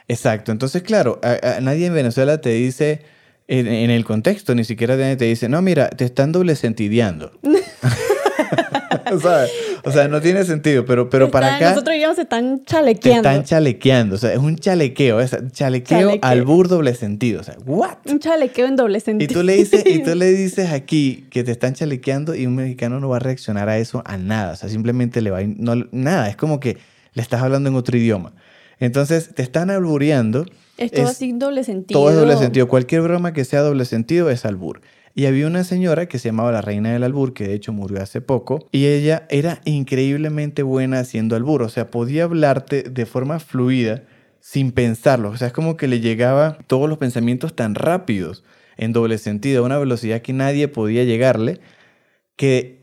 [0.09, 0.51] Exacto.
[0.53, 3.03] Entonces, claro, a- a- nadie en Venezuela te dice,
[3.49, 7.33] en, en el contexto, ni siquiera te dice, no, mira, te están doble sentideando.
[9.21, 9.51] ¿Sabes?
[9.87, 13.29] O sea, no tiene sentido, pero, pero para acá Nosotros digamos se están te chalequeando.
[13.29, 14.15] están chalequeando.
[14.17, 15.21] O sea, es un chalequeo.
[15.21, 16.19] Es chalequeo, Chalequeo.
[16.29, 17.41] albur doble sentido.
[17.41, 17.99] O sea, ¿what?
[18.07, 19.33] Un chalequeo en doble Y sentido.
[19.33, 22.99] tú, le dices, y tú le dices aquí que te están chalequeando y un mexicano
[22.99, 24.55] no va a reaccionar a eso a nada.
[24.55, 25.43] O sea, simplemente le va a...
[25.43, 26.77] ir- No, nada, es como que
[27.15, 28.33] le estás hablando en otro idioma.
[28.79, 30.45] Entonces, te están albureando.
[30.77, 32.01] Es todo es- así doble sentido.
[32.01, 32.69] Todo es doble sentido.
[32.69, 34.81] Cualquier broma que sea doble sentido es albur.
[35.15, 38.03] Y había una señora que se llamaba la reina del albur, que de hecho murió
[38.03, 41.63] hace poco, y ella era increíblemente buena haciendo albur.
[41.63, 44.03] O sea, podía hablarte de forma fluida
[44.41, 45.31] sin pensarlo.
[45.31, 48.45] O sea, es como que le llegaba todos los pensamientos tan rápidos,
[48.77, 51.61] en doble sentido, a una velocidad que nadie podía llegarle,
[52.37, 52.83] que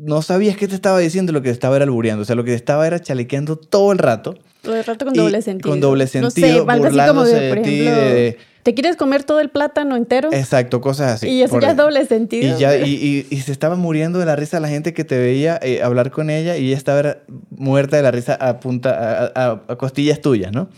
[0.00, 2.22] no sabías qué te estaba diciendo, lo que te estaba era albureando.
[2.22, 4.34] O sea, lo que te estaba era chalequeando todo el rato.
[4.64, 5.70] El rato con Y doble sentido.
[5.70, 8.96] con doble No sé, sentido, algo así como de, de por ejemplo, de- ¿te quieres
[8.96, 10.28] comer todo el plátano entero?
[10.32, 11.28] Exacto, cosas así.
[11.28, 12.56] y eso ya es doble sentido.
[12.56, 15.18] Y, ya, y, y- y se estaba muriendo de la risa la gente que te
[15.18, 17.16] veía eh, hablar con ella y ella estaba
[17.50, 20.68] muerta de la risa a, punta, a, a- a costillas tuyas, ¿no?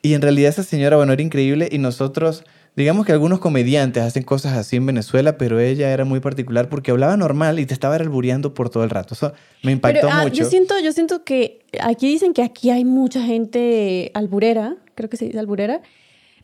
[0.00, 2.44] Y en realidad esa señora, bueno, era increíble y nosotros,
[2.78, 6.92] digamos que algunos comediantes hacen cosas así en Venezuela, pero ella era muy particular porque
[6.92, 9.14] hablaba normal y te estaba albureando por todo el rato.
[9.14, 9.32] Eso
[9.64, 10.44] me impactó Pero, ah, mucho.
[10.44, 15.16] Yo siento, yo siento que aquí dicen que aquí hay mucha gente alburera, creo que
[15.16, 15.82] se dice alburera,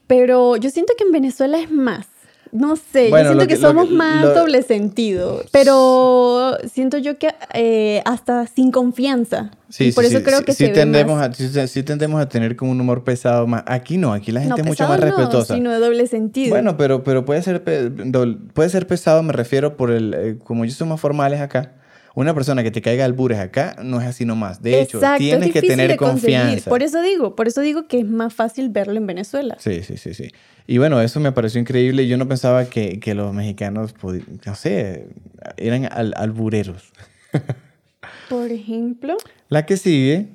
[0.09, 2.09] pero yo siento que en Venezuela es más.
[2.57, 7.19] No sé, Bueno, yo siento que, somos que- más lo- doble sentido, pero siento yo
[7.19, 9.51] que eh, hasta sin confianza.
[9.69, 11.31] Sí, y por sí, eso sí, creo que sí se tendemos más.
[11.31, 13.65] a, sí, sí tendemos a tener como un humor pesado más.
[13.67, 15.53] Aquí no, aquí la gente no, es mucho más no, respetuosa.
[15.57, 16.51] sino de doble sentido.
[16.51, 20.15] Bueno, pero, pero puede, ser puede ser pesado, me refiero por el...
[20.15, 21.73] eh, como yo somos formales acá,
[22.15, 24.63] una persona que te caiga albures acá no es así nomás.
[24.63, 26.71] De hecho, Exacto, tienes que tener confianza.
[26.71, 29.57] Por eso digo, por eso digo que es más fácil verlo en Venezuela.
[29.59, 30.31] Sí, sí, sí, sí.
[30.67, 32.07] Y bueno, eso me pareció increíble.
[32.07, 33.95] Yo no pensaba que, que los mexicanos,
[34.47, 35.09] no sé,
[35.57, 36.93] eran al- albureros.
[38.29, 39.17] Por ejemplo,
[39.49, 40.29] La que sigue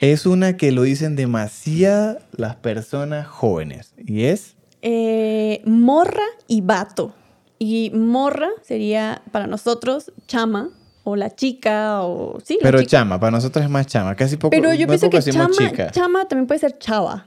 [0.00, 3.94] es una que lo dicen demasiado las personas jóvenes.
[3.98, 4.56] Y es...
[4.82, 7.14] eh, morra y vato.
[7.58, 10.70] Y morra sería para nosotros chama
[11.04, 12.90] o la chica o sí, la Pero chica.
[12.90, 14.14] chama, para nosotros es más chama.
[14.14, 15.90] Casi poco, Pero yo pienso que chama, chica.
[15.90, 17.26] chama también puede ser chava.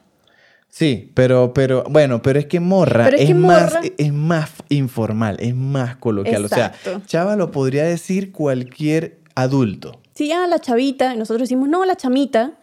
[0.70, 4.12] Sí, pero, pero, bueno, pero es que morra, Pero es es, que más, morra- es
[4.14, 6.44] más informal, es más coloquial.
[6.44, 6.74] O sea,
[7.06, 10.02] chava lo podría decir cualquier adulto.
[10.16, 12.54] Sí, ah, la chavita, nosotros decimos no, la chamita.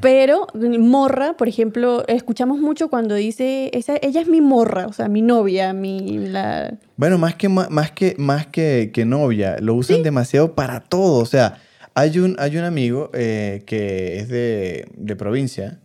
[0.00, 5.08] Pero morra, por ejemplo, escuchamos mucho cuando dice, esa, ella es mi morra, o sea,
[5.08, 6.18] mi novia, mi...
[6.18, 6.78] La...
[6.96, 11.22] Bueno, más que, más que, más que, que novia, lo usan demasiado para todo.
[11.22, 11.58] O sea,
[11.94, 15.80] hay un, hay un amigo eh, que es de, de provincia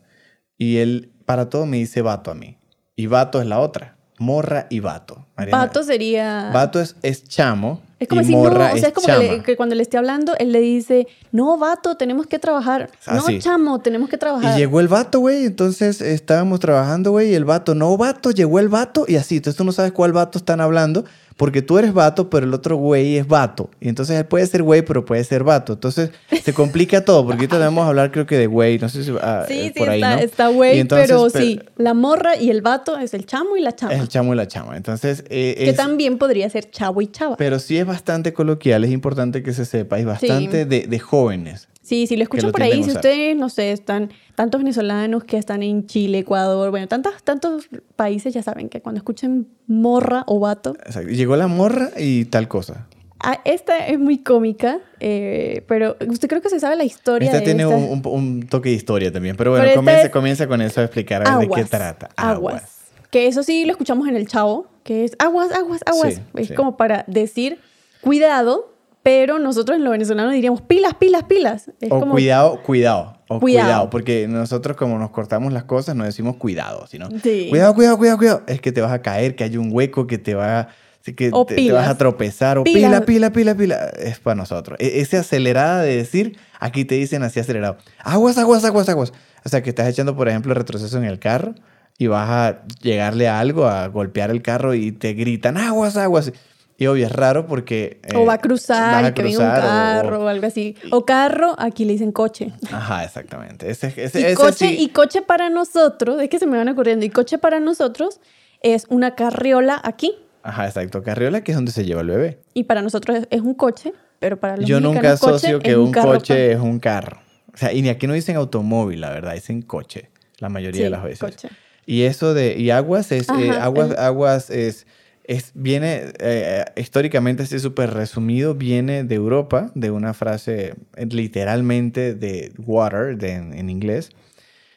[0.57, 2.57] y él para todo me dice vato a mí.
[2.95, 3.96] Y vato es la otra.
[4.19, 5.25] Morra y vato.
[5.37, 5.57] Mariana.
[5.65, 6.49] Vato sería...
[6.53, 7.81] Vato es, es chamo.
[7.99, 9.81] Es como y si no, morra o sea, es como que, le- que cuando le
[9.81, 12.91] esté hablando, él le dice, no, vato, tenemos que trabajar.
[13.07, 13.33] Así.
[13.35, 14.53] No, chamo, tenemos que trabajar.
[14.55, 15.45] Y llegó el vato, güey.
[15.45, 17.31] Entonces estábamos trabajando, güey.
[17.31, 19.05] Y el vato, no, vato, llegó el vato.
[19.07, 19.37] Y así.
[19.37, 21.05] Entonces tú no sabes cuál vato están hablando.
[21.37, 23.69] Porque tú eres vato, pero el otro güey es vato.
[23.79, 25.73] Y entonces él puede ser güey, pero puede ser vato.
[25.73, 26.09] Entonces
[26.43, 27.23] se complica todo.
[27.23, 28.79] Porque ahorita debemos hablar, creo que de güey.
[28.79, 30.21] No sé si ah, Sí, eh, sí, por ahí, está, ¿no?
[30.21, 33.61] está güey, entonces, pero pe- sí, la morra y el vato es el chamo y
[33.61, 33.93] la chama.
[33.93, 34.75] Es el chamo y la chama.
[34.77, 37.37] Entonces, eh, que es- también podría ser chavo y chava.
[37.37, 38.83] pero sí es bastante coloquial.
[38.83, 39.99] Es importante que se sepa.
[39.99, 41.67] Y bastante de, de jóvenes.
[41.87, 42.95] Sí, si lo escuchan lo por ahí, si usar.
[42.97, 48.33] ustedes, no sé, están tantos venezolanos que están en Chile, Ecuador, bueno, tantos, tantos países
[48.33, 51.09] ya saben que cuando escuchen morra o vato, Exacto.
[51.09, 52.87] Llegó la morra y tal cosa.
[53.21, 57.39] ah, esta es muy cómica, eh, pero usted creo que se sabe la historia Esta
[57.39, 59.37] de tiene esta- un, un- un toque de historia también.
[59.37, 62.09] Pero bueno, Pero comienza, es- comienza con eso a explicar a ver de qué trata.
[62.17, 62.63] Aguas.
[63.11, 66.15] Que eso sí lo escuchamos en el chavo, que es aguas, aguas, aguas.
[66.15, 66.53] Sí, es sí.
[66.53, 67.59] como para decir
[68.01, 68.73] cuidado,
[69.07, 71.71] pero nosotros en lo venezolano diríamos pilas, pilas, pilas.
[71.79, 73.17] Es O como, cuidado, cuidado.
[73.29, 73.65] O Cuidado.
[73.67, 73.89] cuidado.
[73.89, 77.47] Porque nosotros como nos cortamos las cosas no decimos cuidado, sino Sí.
[77.49, 78.43] cuidado, cuidado, cuidado, cuidado.
[78.47, 80.67] Es que te vas a caer, que hay un hueco, que te va
[81.15, 82.57] que O te, te vas a tropezar.
[82.57, 82.91] O Pilas.
[83.05, 83.75] pila, pila, pila, pila.
[83.97, 84.77] Es para nosotros.
[84.81, 87.77] E- ese acelerada de decir, aquí te dicen así acelerado.
[88.03, 89.13] Aguas, aguas, aguas, aguas.
[89.45, 91.55] O sea, que estás echando, por ejemplo, retroceso en el carro
[91.97, 96.33] y vas a llegarle a algo, a golpear el carro y te gritan aguas, aguas.
[96.79, 97.99] Y obvio, es raro porque...
[98.15, 100.75] o va a eh, cruzar a y que venga un o- carro o, algo así.
[100.91, 102.51] O carro, aquí le dicen coche.
[102.71, 103.69] Ajá, exactamente.
[103.69, 106.69] Ese, ese, Y ese coche, sí- y coche para nosotros, es que se me van
[106.69, 108.19] ocurriendo, y coche para nosotros
[108.61, 110.13] es una carriola aquí.
[110.43, 111.01] Ajá, exacto.
[111.01, 112.39] Carriola, que es donde se lleva el bebé.
[112.53, 115.91] Y para nosotros es, es un coche, pero para los Yo nunca asocio que un
[115.91, 117.19] coche es un carro.
[117.53, 120.83] O sea, y ni aquí no dicen automóvil, la verdad, dicen coche, la mayoría Sí,
[120.83, 121.19] de las veces.
[121.19, 121.49] coche.
[121.87, 124.85] Y eso de, y aguas es, eh, aguas, el- aguas es,
[125.27, 132.15] es, viene, eh, históricamente así súper resumido, viene de Europa, de una frase eh, literalmente
[132.15, 134.09] de water, de, en, en inglés,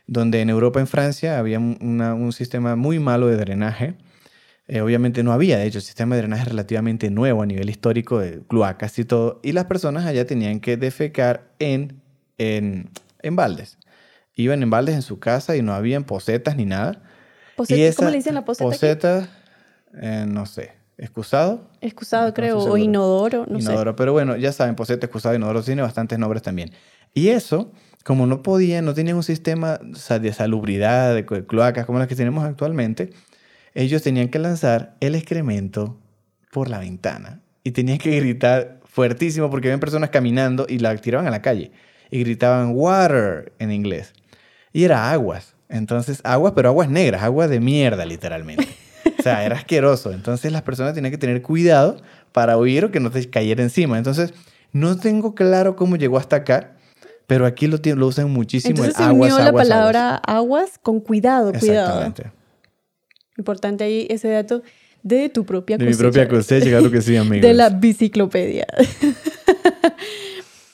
[0.06, 3.94] donde en Europa, en Francia, había un- una- un sistema muy malo de drenaje.
[4.66, 7.70] Eh, obviamente no había, de hecho, el sistema de drenaje es relativamente nuevo a nivel
[7.70, 12.00] histórico de cloacas y todo, y las personas allá tenían que defecar en,
[12.38, 12.90] en,
[13.22, 13.78] en baldes.
[14.34, 17.02] Iban en baldes en su casa y no habían posetas ni nada.
[17.56, 19.18] Poseta- Y esa ¿Cómo le dicen la poseta?
[19.18, 19.28] aquí?
[20.00, 21.68] Eh, no sé, excusado.
[21.80, 23.64] Excusado, No creo, estoy o inodoro, no sé.
[23.64, 26.70] inodoro, pero bueno, ya saben, poseta, excusado, inodoro, tiene bastantes nombres también.
[27.14, 27.72] Y eso,
[28.04, 32.44] como no podían, no tenían un sistema de salubridad, de cloacas como las que tenemos
[32.44, 33.10] actualmente,
[33.74, 35.98] ellos tenían que lanzar el excremento
[36.50, 37.40] por la ventana.
[37.62, 41.72] Y tenían que gritar fuertísimo porque habían personas caminando y la tiraban a la calle.
[42.10, 44.12] Y gritaban water en inglés.
[44.72, 45.54] Y era aguas.
[45.68, 48.66] Entonces, aguas, pero aguas negras, aguas de mierda, literalmente.
[49.20, 50.12] O sea, era asqueroso.
[50.12, 51.96] Entonces, las personas tenían que tener cuidado
[52.32, 53.96] para oír o que no te cayera encima.
[53.98, 54.34] Entonces,
[54.72, 56.72] no tengo claro cómo llegó hasta acá,
[57.26, 58.70] pero aquí lo, lo usan muchísimo.
[58.70, 61.60] Entonces el se aguas, unió la aguas, palabra aguas con cuidado, aguas.
[61.60, 62.00] cuidado.
[62.00, 62.32] Exactamente.
[63.36, 64.62] Importante ahí ese dato
[65.02, 66.02] de tu propia De mi cosecha.
[66.10, 67.42] propia cosecha, claro que sí, amigos.
[67.42, 68.66] De la biciclopedia.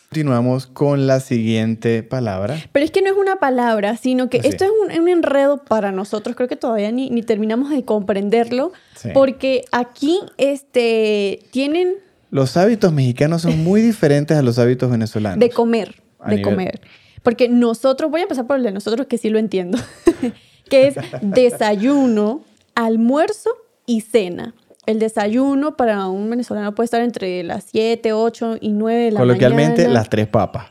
[0.08, 2.56] Continuamos con la siguiente palabra.
[2.72, 5.58] Pero es que no es una palabra, sino que Así esto es un, un enredo
[5.64, 6.36] para nosotros.
[6.36, 8.72] Creo que todavía ni, ni terminamos de comprenderlo.
[8.94, 9.10] Sí.
[9.12, 11.94] Porque aquí este, tienen
[12.30, 15.40] Los hábitos mexicanos son muy diferentes a los hábitos venezolanos.
[15.40, 15.96] de comer.
[16.20, 16.80] A De nivel- comer.
[17.22, 19.78] Porque nosotros, voy a empezar por el de nosotros, que sí lo entiendo.
[20.70, 22.42] que es desayuno,
[22.74, 23.50] almuerzo
[23.86, 24.54] y cena.
[24.86, 29.20] El desayuno para un venezolano puede estar entre las 7, 8 y 9 de la
[29.20, 29.94] Coloquialmente, mañana.
[30.00, 30.66] las tres papas.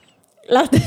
[0.47, 0.69] Las,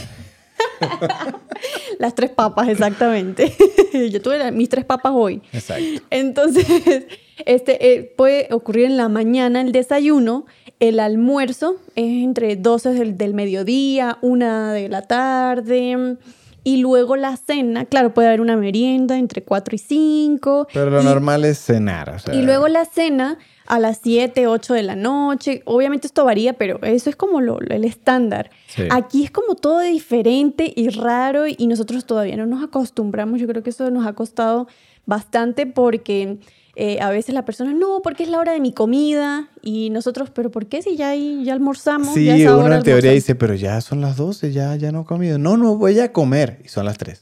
[1.99, 3.53] Las tres papas, exactamente.
[4.11, 5.43] Yo tuve la- mis tres papas hoy.
[5.53, 6.03] Exacto.
[6.11, 6.67] Entonces,
[7.47, 10.47] este, eh, puede ocurrir en la mañana el desayuno,
[10.81, 16.17] el almuerzo es entre 12 del, del mediodía, una de la tarde,
[16.65, 20.69] y luego la cena, claro, puede haber una merienda entre 4 y 5.
[20.73, 22.11] Pero lo y, normal es cenar.
[22.11, 25.63] o sea, y luego la cena a las 7, 8 de la noche.
[25.67, 28.51] Obviamente esto varía, pero eso es como lo, el estándar.
[28.67, 28.85] Sí.
[28.91, 33.41] Aquí es como todo diferente y raro y nosotros todavía no nos acostumbramos.
[33.41, 34.69] Yo creo que eso nos ha costado
[35.07, 36.39] bastante porque
[36.81, 40.31] eh, a veces la persona, no, porque es la hora de mi comida y nosotros,
[40.31, 42.15] pero ¿por qué si ya, ya almorzamos?
[42.15, 43.15] Sí, ya es uno en teoría almorzar"?
[43.15, 45.39] dice, pero ya son las 12, ya, ya no he comido.
[45.39, 46.61] No, no voy a comer.
[46.65, 47.21] Y son las 3.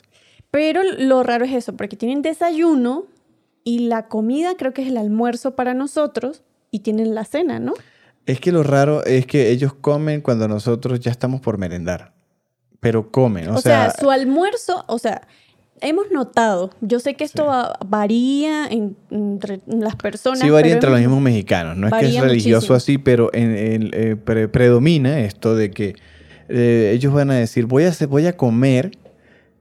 [0.50, 3.06] Pero lo raro es eso, porque tienen desayuno
[3.64, 7.72] y la comida creo que es el almuerzo para nosotros y tienen la cena, ¿no?
[8.26, 12.12] Es que lo raro es que ellos comen cuando nosotros ya estamos por merendar.
[12.80, 13.48] Pero comen.
[13.48, 15.26] O, O, sea, su almuerzo, o sea,
[15.80, 17.48] hemos notado, yo sé que esto Sí.
[17.48, 20.40] va- varía en- entre las personas.
[20.40, 21.76] Sí varía entre los mismos mexicanos.
[21.76, 22.76] No es que es religioso muchísimo.
[22.76, 25.94] así, pero en, en- eh, pre- predomina esto de que
[26.48, 28.92] eh, ellos van a decir, voy a, hacer- voy a comer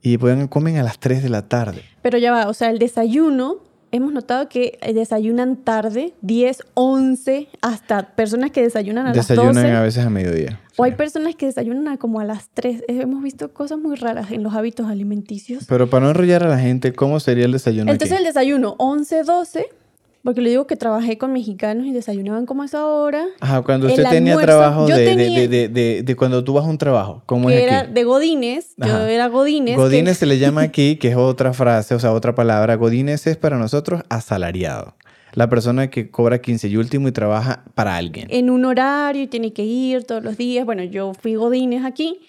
[0.03, 1.81] y pueden, comen a las 3 de la tarde.
[2.03, 3.57] Pero ya va, o sea, el desayuno,
[3.95, 9.63] hemos notado que eh, desayunan tarde, 10, 11, hasta personas que desayunan a Desayunan las
[9.63, 9.71] 12.
[9.71, 10.59] a veces a mediodía.
[10.77, 12.81] O hay personas que desayunan a como a las 3.
[12.87, 15.65] Eh, Hemos visto cosas muy raras en los hábitos alimenticios.
[15.67, 18.23] Pero para no enrollar a la gente, ¿cómo sería el desayuno Entonces aquí?
[18.23, 19.65] el desayuno 11, 12,
[20.25, 23.87] porque le digo que trabajé con mexicanos y desayunaban como a esa hora, Ajá, cuando
[23.87, 27.21] usted tenía trabajo de, tenía- de, de, de- cuando tú vas a un trabajo.
[27.25, 27.93] ¿Cómo que es era aquí?
[27.93, 29.75] de Godines, yo era Godines.
[29.75, 32.75] que- Godines se le llama aquí, que es otra frase, o sea, otra palabra.
[32.75, 34.95] Godines es para nosotros asalariado.
[35.33, 38.27] La persona que cobra 15 y último y trabaja para alguien.
[38.31, 40.65] en un horario y tiene que ir todos los días.
[40.65, 42.19] Bueno, yo fui Godines aquí.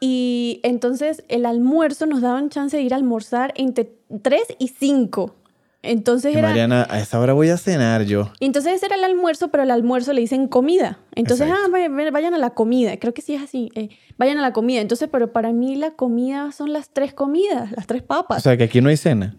[0.00, 3.90] Y entonces el almuerzo nos daban chance de ir a almorzar entre
[4.22, 5.34] 3 y 5.
[5.82, 6.48] Entonces era...
[6.48, 8.30] Mariana, a esa hora voy a cenar yo.
[8.40, 10.98] Entonces ese era el almuerzo, pero el almuerzo le dicen comida.
[11.14, 11.66] Entonces, Exacto.
[11.66, 12.96] ah, vay- vay- vayan a la comida.
[12.98, 13.70] Creo que sí es así.
[13.76, 13.88] eh,
[14.18, 14.80] vayan a la comida.
[14.80, 18.42] Entonces, pero para mí la comida son las tres comidas, las tres O papas.
[18.42, 19.36] sea, que aquí no hay cena.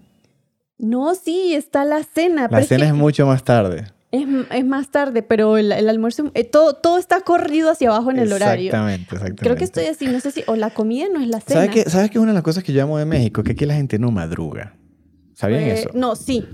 [0.77, 2.47] no, sí, está la cena.
[2.47, 3.87] pero La es cena que es mucho más tarde.
[4.11, 8.11] es, es más tarde, pero el, el almuerzo, eh, todo, todo está corrido hacia abajo
[8.11, 8.67] en el horario.
[8.67, 9.43] Exactamente, exactamente.
[9.43, 11.65] Creo que estoy así, no sé si, o la comida no es la cena.
[11.65, 13.43] ¿Sabes qué, ¿Sabes qué es una de las cosas que yo amo de México?
[13.43, 14.77] Que aquí la gente no madruga.
[15.39, 15.89] ¿Sabían Eh, eso?
[15.93, 16.45] No, sí.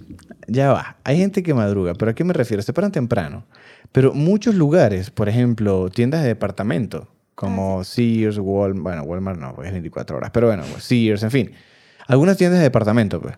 [0.47, 0.97] Ya va.
[1.03, 2.61] Hay gente que madruga, pero ¿a qué me refiero?
[2.61, 3.47] Se paran temprano.
[3.91, 9.69] Pero muchos lugares, por ejemplo, tiendas de departamento, como Sears, Walmart, bueno, Walmart no, porque
[9.69, 11.51] es 24 horas, pero bueno, pues, Sears, en fin.
[12.05, 13.35] Algunas tiendas de departamento, pues,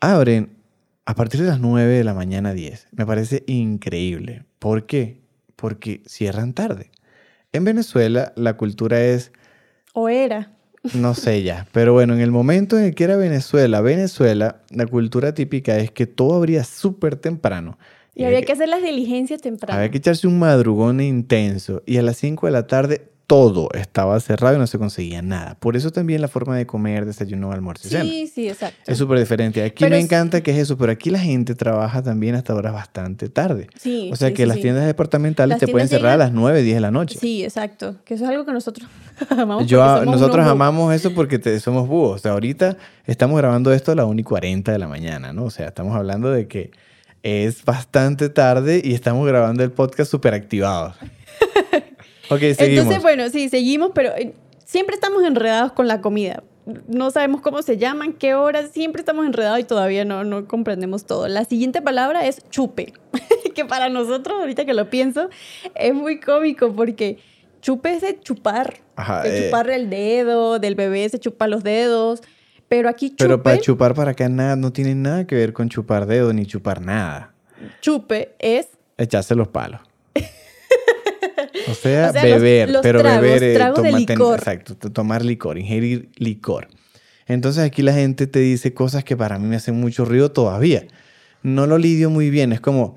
[0.00, 0.56] abren
[1.04, 2.88] a partir de las 9 de la mañana 10.
[2.92, 4.46] Me parece increíble.
[4.58, 5.20] ¿Por qué?
[5.56, 6.90] Porque cierran tarde.
[7.52, 9.30] En Venezuela la cultura es
[9.92, 10.52] O era.
[10.94, 14.86] No sé ya, pero bueno, en el momento en el que era Venezuela, Venezuela, la
[14.86, 17.78] cultura típica es que todo abría súper temprano.
[18.14, 19.78] Y había que hacer las diligencias temprano.
[19.78, 24.18] había que echarse un madrugón intenso y a las 5 de la tarde todo estaba
[24.18, 25.54] cerrado y no se conseguía nada.
[25.60, 28.02] Por eso también la forma de comer, desayuno, almuerzo y cena.
[28.02, 28.90] Sí, sí, exacto.
[28.90, 29.62] Es súper diferente.
[29.62, 32.52] Aquí Pero me es- encanta que es eso, pero aquí la gente trabaja también hasta
[32.56, 33.68] horas bastante tarde.
[33.78, 34.62] Sí, O sea sí, que sí, las sí.
[34.62, 37.18] tiendas departamentales Las te pueden cerrar a las 9, 10 de la noche.
[37.20, 37.94] Sí, exacto.
[38.04, 38.88] Que eso es algo que nosotros
[39.30, 39.64] amamos.
[39.68, 42.16] Yo, nosotros amamos eso porque te- somos búhos.
[42.16, 45.44] O sea, ahorita estamos grabando esto a las 1 y 40 de la mañana, ¿no?
[45.44, 46.72] O sea, estamos hablando de que
[47.22, 50.96] es bastante tarde y estamos grabando el podcast súper activados.
[52.30, 52.60] Ok, seguimos.
[52.60, 56.42] Entonces, bueno, sí, seguimos, pero eh, siempre estamos enredados con la comida.
[56.86, 61.04] No sabemos cómo se llaman, qué horas, siempre estamos enredados y todavía no, no comprendemos
[61.06, 61.26] todo.
[61.26, 62.92] La siguiente palabra es chupe,
[63.54, 65.28] que para nosotros, ahorita que lo pienso,
[65.74, 67.18] es muy cómico porque
[67.60, 69.44] chupe es de chupar, Ajá, de eh.
[69.46, 72.22] chupar el dedo, del bebé se chupa los dedos,
[72.68, 75.68] pero aquí chupe, Pero para chupar para acá nada, no tiene nada que ver con
[75.68, 77.34] chupar dedo ni chupar nada.
[77.80, 79.80] chupe es Echarse los palos.
[81.70, 84.18] O sea, O sea, los- beber, los pero tragos, beber, eh, tragos de toma- ten-
[84.18, 84.38] licor.
[84.38, 86.68] exacto, tomar licor, ingerir licor.
[87.26, 90.86] Entonces aquí la gente te dice cosas que para mí me hacen mucho ruido todavía.
[91.42, 92.96] No lo lidio muy bien, es como,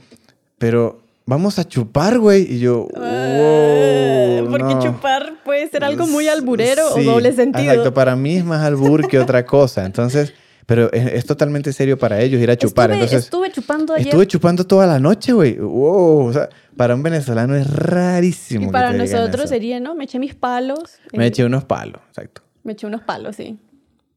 [0.57, 2.51] pero vamos a chupar, güey.
[2.55, 4.81] Y yo, Ah, wow, porque no.
[4.83, 7.63] chupar puede ser algo muy alburero Sí, o doble sentido.
[7.71, 9.85] Exacto, para mí es más albur que otra cosa.
[9.85, 10.33] Entonces,
[10.65, 12.91] pero es, es totalmente serio para ellos ir a chupar.
[12.91, 14.07] Estuve, Entonces, estuve chupando ayer.
[14.07, 15.57] Estuve chupando toda la noche, güey.
[15.57, 16.27] Wow.
[16.27, 18.63] O sea, para un venezolano es rarísimo.
[18.63, 19.95] y que para te nosotros sería, ¿no?
[19.95, 20.99] Me eché mis palos.
[21.11, 22.41] Me eh, eché unos palos, exacto.
[22.63, 23.57] me eché unos palos, sí.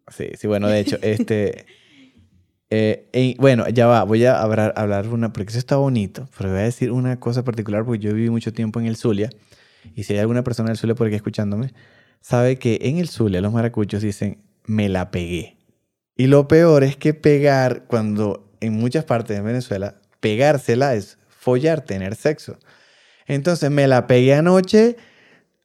[0.08, 1.66] Sí, sí, bueno, de hecho, este.
[2.70, 6.50] eh, eh, bueno, ya va, voy a hablar, hablar una, porque eso está bonito, pero
[6.50, 9.30] voy a decir una cosa particular, porque yo viví mucho tiempo en el Zulia,
[9.94, 11.72] y si hay alguna persona del Zulia por aquí escuchándome,
[12.20, 15.55] sabe que en el Zulia los maracuchos dicen, me la pegué.
[16.16, 21.82] Y lo peor es que pegar, cuando en muchas partes de Venezuela, pegársela es follar,
[21.82, 22.58] tener sexo.
[23.26, 24.96] Entonces me la pegué anoche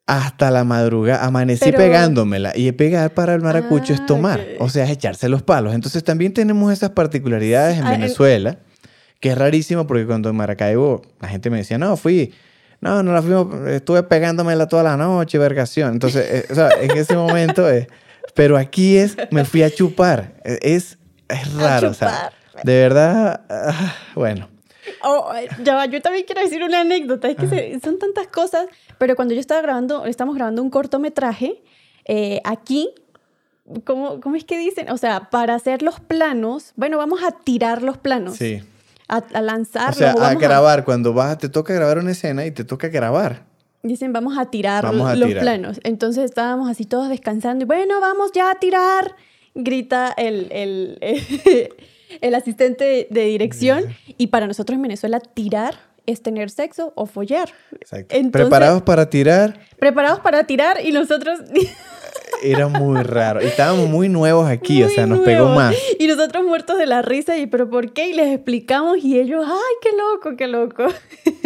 [0.07, 2.51] hasta la madrugada, amanecí Pero- pegándomela.
[2.55, 4.61] Y pegar para el maracucho es Ah, tomar, ok.
[4.61, 5.73] o sea, es echarse los palos.
[5.73, 8.57] Entonces también tenemos esas particularidades en Ah, en- Venezuela,
[9.21, 12.33] que es rarísimo porque cuando en Maracaibo la gente me decía, no, fui,
[12.81, 15.93] no, no la fuimos, estuve pegándomela toda la noche, vergación.
[15.93, 17.87] Entonces, eh, o sea, en ese momento es,
[18.35, 20.33] pero aquí es, me fui a chupar.
[20.43, 20.97] Eh, Es,
[21.29, 22.31] es raro, o sea,
[22.63, 24.49] de verdad, ah, bueno.
[25.03, 25.31] Oh,
[25.63, 27.29] ya yo también quiero decir una anécdota.
[27.29, 28.65] Es que se- son tantas cosas.
[28.97, 31.61] Pero cuando yo estaba grabando, estamos grabando un cortometraje,
[32.05, 32.89] eh, aquí,
[33.85, 34.89] ¿cómo, ¿cómo es que dicen?
[34.89, 38.37] O sea, para hacer los planos, bueno, vamos a tirar los planos.
[38.37, 38.61] Sí.
[39.07, 39.97] A, a lanzarlos.
[39.97, 42.87] O sea, o a grabar, cuando vas, te toca grabar una escena y te toca
[42.89, 43.45] grabar.
[43.83, 45.43] Dicen, vamos a tirar Vamos a los tirar.
[45.43, 45.79] planos.
[45.83, 49.15] Entonces estábamos así todos descansando y bueno, vamos ya a tirar,
[49.55, 50.99] grita el, el,
[52.21, 53.85] el asistente de dirección.
[54.17, 57.49] Y para nosotros en Venezuela, tirar es tener sexo o follar.
[57.73, 58.15] Exacto.
[58.15, 61.39] Entonces- Preparados para tirar, Preparados para tirar y nosotros...
[62.43, 63.39] era muy raro.
[63.39, 65.75] Estábamos muy nuevos aquí, o sea, nos pegó más.
[65.99, 68.09] Y nosotros muertos de la risa, y pero ¿por qué?
[68.09, 70.85] Y les explicamos y ellos, ¡ay, qué loco, qué loco!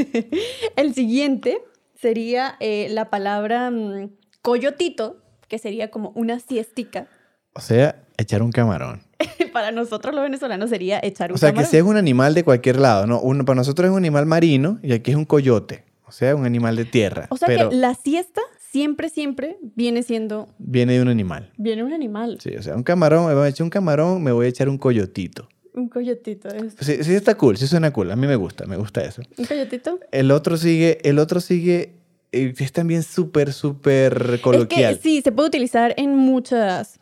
[0.75, 1.61] el siguiente
[2.05, 4.11] sería eh, la palabra mm,
[4.43, 7.07] coyotito, que sería como una siestica.
[7.53, 9.01] O sea, echar un camarón.
[9.53, 11.71] Para nosotros los venezolanos sería echar un O sea, que camarón.
[11.71, 13.19] si es un animal de cualquier lado, ¿no?
[13.21, 15.83] Uno, para nosotros es un animal marino y aquí es un coyote.
[16.05, 17.25] O sea, un animal de tierra.
[17.31, 20.47] O sea pero que la siesta siempre, siempre viene siendo...
[20.59, 21.51] viene de un animal.
[21.57, 24.31] Viene un animal, Sí, o sea, un camarón, me voy a echar un camarón, me
[24.31, 25.49] voy a echar un coyotito.
[25.75, 26.47] Un coyotito.
[26.49, 28.11] es- Sí, sí está cool, sí suena cool.
[28.11, 29.21] A mí me gusta, me gusta eso.
[29.37, 29.99] ¿Un coyotito?
[30.11, 31.91] El otro sigue, el otro sigue,
[32.31, 34.93] eh, es también súper, súper coloquial.
[34.93, 36.99] Es que sí, se puede utilizar en muchas...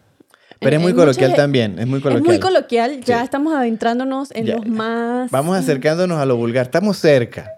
[0.59, 2.25] Pero es muy coloquial muchas- también, es muy Es coloquial.
[2.27, 3.23] muy coloquial, ya Sí.
[3.25, 4.55] estamos adentrándonos en Ya.
[4.55, 5.29] los más...
[5.31, 7.51] Vamos acercándonos a lo vulgar, estamos cerca.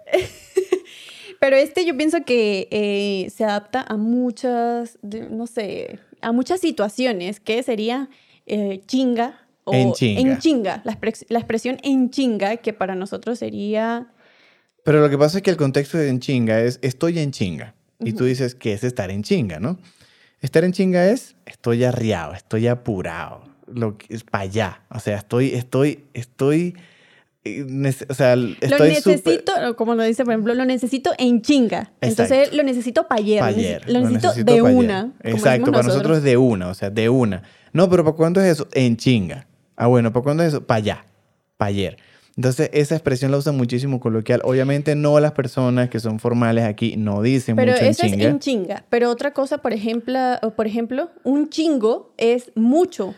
[1.40, 4.98] Pero este yo pienso que eh, se adapta a muchas,
[5.30, 8.10] no sé, a muchas situaciones, que sería
[8.48, 10.22] eh, chinga o En chinga.
[10.22, 14.08] en chinga, la, expres- la expresión en chinga, que para nosotros sería...
[14.84, 17.74] Pero lo que pasa es que el contexto de en chinga es estoy en chinga.
[18.00, 19.80] Y tú dices que es estar en chinga, ¿no?
[20.42, 23.44] Estar en chinga es estoy arriado, estoy apurado.
[23.68, 24.82] lo que es para allá.
[24.92, 26.76] O sea, estoy, estoy, estoy,
[27.44, 27.66] eh,
[28.08, 31.92] o sea, Lo estoy súper- necesito, como lo dice, por ejemplo, lo necesito en chinga.
[32.02, 32.58] Entonces Exacto.
[32.58, 33.40] lo necesito pa' ayer.
[33.40, 35.14] Lo ayer, necesito- Lo necesito, de una.
[35.24, 37.42] Exacto, para nosotros es de una, o sea, de una.
[37.74, 38.68] No, pero ¿para cuándo es eso?
[38.74, 39.48] En chinga.
[39.76, 40.66] Ah, bueno, ¿para cuándo es eso?
[40.66, 41.06] Para allá,
[41.58, 41.98] para ayer.
[42.38, 44.42] Entonces, esa expresión la usan muchísimo coloquial.
[44.44, 48.12] Obviamente, no las personas que son formales aquí no dicen Pero mucho en eso es
[48.12, 48.26] chinga.
[48.28, 48.86] en chinga.
[48.90, 50.20] Pero otra cosa, por ejemplo,
[50.58, 53.16] por ejemplo, un chingo es mucho.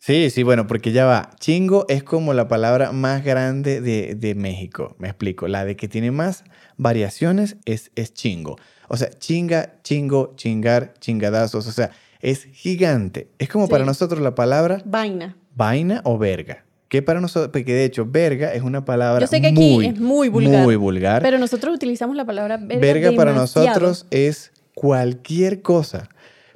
[0.00, 1.30] Sí, sí, bueno, porque ya va.
[1.40, 4.94] Chingo es como la palabra más grande de, de México.
[4.98, 5.48] Me explico.
[5.48, 6.44] La de que tiene más
[6.76, 8.56] variaciones es, es chingo.
[8.88, 11.66] O sea, chinga, chingo, chingar, chingadazos.
[11.66, 11.90] O sea,
[12.20, 13.30] es gigante.
[13.38, 13.70] Es como Sí.
[13.72, 15.36] para nosotros la palabra Vaina.
[15.58, 16.64] Vaina o verga.
[16.88, 19.86] Que para nosotros, porque de hecho, verga es una palabra Yo sé que aquí muy,
[19.86, 20.62] es muy vulgar.
[20.64, 21.20] muy vulgar.
[21.20, 22.80] Pero nosotros utilizamos la palabra verga.
[22.80, 26.08] verga para nosotros es cualquier cosa.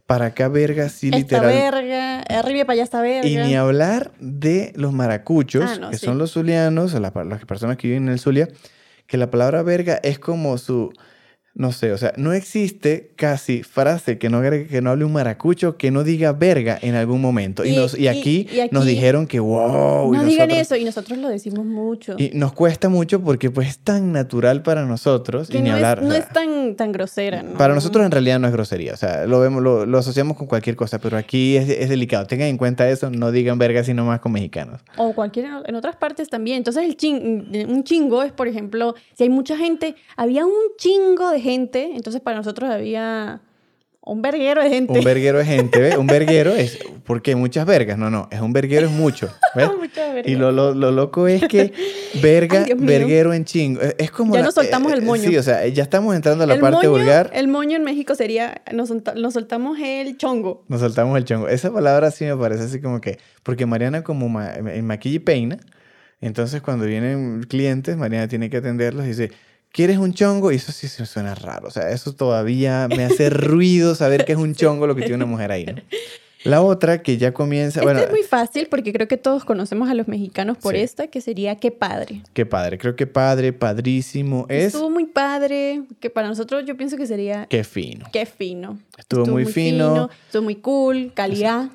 [0.07, 1.47] Para acá, verga, sí, Esta literal.
[1.53, 3.29] verga, arriba para allá esta verga.
[3.29, 6.07] Y ni hablar de los maracuchos, Ah, no, que sí.
[6.07, 8.49] son los zulianos, o la- las personas que viven en el Zulia,
[9.07, 10.93] que la palabra verga es como su,
[11.55, 15.77] no sé, o sea, no existe casi frase que no, que no hable un maracucho
[15.77, 17.63] que no diga verga en algún momento.
[17.65, 20.15] Y, Y- nos, y, aquí, y aquí- nos dijeron que wow.
[20.15, 22.15] y no digan nosotros- eso y nosotros lo decimos mucho.
[22.17, 25.75] Y nos cuesta mucho porque pues es tan natural para nosotros que y ni no,
[25.77, 25.99] hablar.
[25.99, 27.43] es, o no sea, es tan, tan grosera.
[27.43, 27.59] ¿no?
[27.59, 30.47] para nosotros en realidad no es grosería, o sea, lo vemos, lo, lo asociamos con
[30.47, 32.27] cualquier cosa, pero aquí es, es delicado.
[32.27, 34.81] Tengan en cuenta eso, no digan verga sino más con mexicanos.
[34.97, 36.57] O cualquier en otras partes también.
[36.57, 41.31] Entonces, el chin- un chingo es, por ejemplo, si hay mucha gente, había un chingo
[41.31, 43.41] de gente, entonces para nosotros había
[44.05, 44.99] un verguero de gente.
[44.99, 45.97] Un verguero es gente, ¿ves?
[45.97, 49.69] Un verguero es, porque muchas vergas, no, no, es un verguero es mucho, ¿ves?
[50.25, 51.73] Y lo, lo, lo loco es que
[52.23, 54.35] verga, Ay, verguero en chingo, es, como...
[54.35, 55.23] Ya la- nos soltamos eh, el moño.
[55.29, 57.31] Sí, o sea, ya estamos entrando a la el parte moño, vulgar.
[57.33, 60.65] El moño en México sería, nos, nos soltamos el chongo.
[60.69, 61.49] Nos saltamos el chongo.
[61.49, 63.19] Esa palabra sí me parece así como que...
[63.43, 65.59] Porque Mariana como ma- en maquilla y peina,
[66.21, 69.31] entonces cuando vienen clientes, Mariana tiene que atenderlos y dice,
[69.73, 70.53] ¿quieres un chongo?
[70.53, 71.69] Y eso sí se suena raro.
[71.69, 75.17] O sea, eso todavía me hace ruido saber que es un chongo lo que tiene
[75.17, 75.75] una mujer ahí, ¿no?
[76.45, 77.79] La otra que ya comienza...
[77.79, 80.81] Esto bueno, es muy fácil porque creo que todos conocemos a los mexicanos por Sí.
[80.81, 82.23] esta, que sería qué padre.
[82.33, 82.79] qué padre.
[82.79, 84.47] Creo que padre, padrísimo.
[84.49, 84.75] Es...
[84.75, 88.07] Estuvo muy padre, que para nosotros yo pienso que sería Qué fino.
[88.13, 88.81] qué fino.
[88.99, 90.11] Estuvo muy fino.
[90.27, 91.69] Estuvo muy cool, calidad.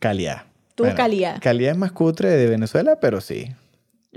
[0.00, 0.42] Calidad.
[0.74, 1.40] Tuvo calidad.
[1.40, 3.52] Calidad es más cutre de Venezuela, pero sí.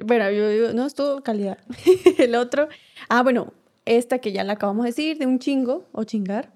[0.04, 1.58] Bueno, yo digo, no, estuvo calidad.
[2.18, 2.68] el otro,
[3.10, 3.54] ah, bueno,
[3.86, 6.52] esta que ya la acabamos de decir, de un chingo o chingar,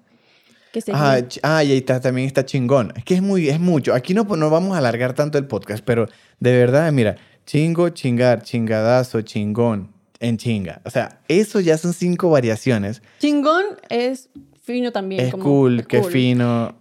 [0.72, 1.00] que sería...
[1.14, 2.92] Ah, ah, y ahí está, también está chingón.
[2.96, 3.94] Es que es muy, es mucho.
[3.94, 6.06] Aquí no, no vamos a alargar tanto el podcast, pero
[6.40, 7.16] de verdad, mira,
[7.46, 10.82] chingo, chingar, chingadazo, chingón, en chinga.
[10.84, 13.02] O sea, eso ya son cinco variaciones.
[13.20, 14.28] Chingón es
[14.62, 15.24] fino también.
[15.26, 16.10] es como- cool, es qué cool.
[16.12, 16.76] fino.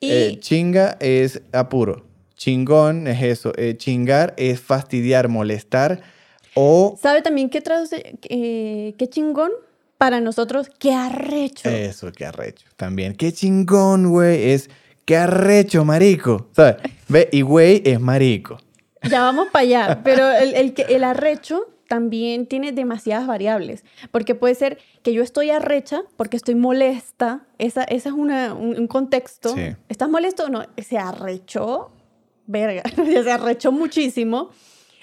[0.00, 2.06] Y Eh, chinga es apuro.
[2.42, 3.52] Chingón es eso.
[3.56, 6.00] Eh, chingar es fastidiar, molestar
[6.54, 6.98] o...
[7.00, 8.18] ¿sabe también qué traduce?
[8.28, 9.52] eh, qué chingón
[9.96, 11.68] para nosotros, qué arrecho.
[11.68, 12.66] Eso, qué arrecho.
[12.74, 13.14] También.
[13.14, 14.50] Qué chingón, güey.
[14.50, 14.70] Es
[15.04, 16.48] qué arrecho, marico.
[16.50, 16.78] ¿Sabes?
[17.06, 18.58] Ve, y güey es marico.
[19.08, 24.56] Ya vamos para allá, pero el, el, el arrecho también tiene demasiadas variables, porque puede
[24.56, 29.54] ser que yo estoy arrecha porque estoy molesta, esa, esa es una, un, un contexto.
[29.54, 29.76] Sí.
[29.88, 30.64] ¿Estás molesto o no?
[30.78, 31.92] Se arrechó,
[32.46, 34.50] verga, se arrechó muchísimo.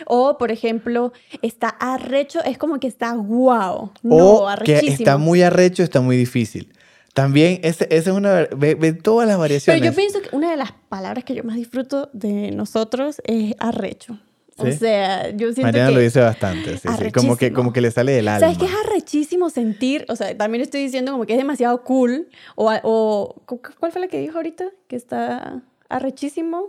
[0.06, 1.12] O, por ejemplo,
[1.42, 3.92] está arrecho, es como que está guau.
[4.02, 4.16] No,
[4.46, 6.72] o que está muy arrecho, está muy difícil.
[7.14, 8.48] También, esa es una...
[8.56, 9.84] Ve, ve todas las Pero variaciones.
[9.84, 14.18] yo pienso que una de las palabras que yo más disfruto de nosotros es arrecho.
[14.56, 14.74] O ¿Sí?
[14.74, 15.96] sea, yo siento Mariana que...
[15.96, 16.78] lo dice bastante.
[16.78, 17.12] sí, sí.
[17.12, 18.40] Como, que, como que le sale del alma.
[18.40, 20.06] ¿Sabes qué es arrechísimo sentir?
[20.08, 22.30] O sea, también estoy diciendo como que es demasiado cool.
[22.56, 24.66] O, o ¿cu- ¿Cuál fue la que dijo ahorita?
[24.88, 26.68] Que está arrechísimo.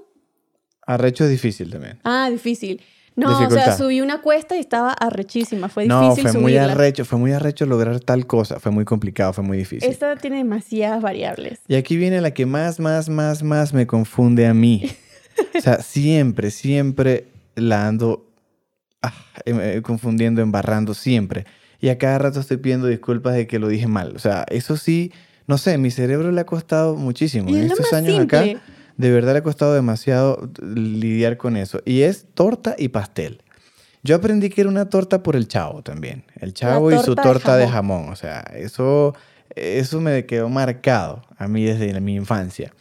[0.86, 1.98] Arrecho es difícil también.
[2.04, 2.80] Ah, difícil.
[3.16, 3.78] No, o sea, Dificultad.
[3.78, 5.68] subí una cuesta y estaba arrechísima.
[5.68, 8.60] Fue No, difícil fue muy arrecho, fue muy arrecho lograr tal cosa.
[8.60, 9.90] Fue muy complicado, fue muy difícil.
[9.90, 11.58] Esta tiene demasiadas variables.
[11.68, 14.90] Y aquí viene la que más, más, más, más me confunde a mí.
[15.56, 18.30] O sea, siempre, siempre la ando
[19.00, 19.12] ah,
[19.46, 21.46] em, eh, confundiendo, embarrando, siempre.
[21.80, 24.14] Y a cada rato estoy pidiendo disculpas de que lo dije mal.
[24.14, 25.12] O sea, eso sí,
[25.46, 27.48] no sé, mi cerebro le ha costado muchísimo.
[27.48, 28.38] Y en es estos años simple.
[28.52, 28.62] acá,
[29.00, 31.80] de verdad le ha costado demasiado lidiar con eso.
[31.86, 33.42] Y es torta y pastel.
[34.02, 36.24] Yo aprendí que era una torta por el chavo también.
[36.38, 38.10] El chavo y su torta de jamón.
[38.10, 39.14] O sea, eso,
[39.56, 42.74] eso me quedó marcado a mí desde mi infancia.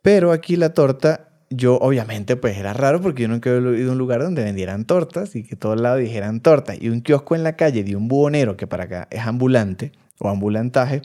[0.00, 3.92] Pero aquí la torta, yo obviamente pues era raro porque yo nunca había ido a
[3.92, 6.80] un lugar donde vendieran tortas y que todos lados dijeran tortas.
[6.80, 9.90] Y un kiosco en la calle de un buhonero que para acá es ambulante
[10.20, 11.02] o ambulantaje,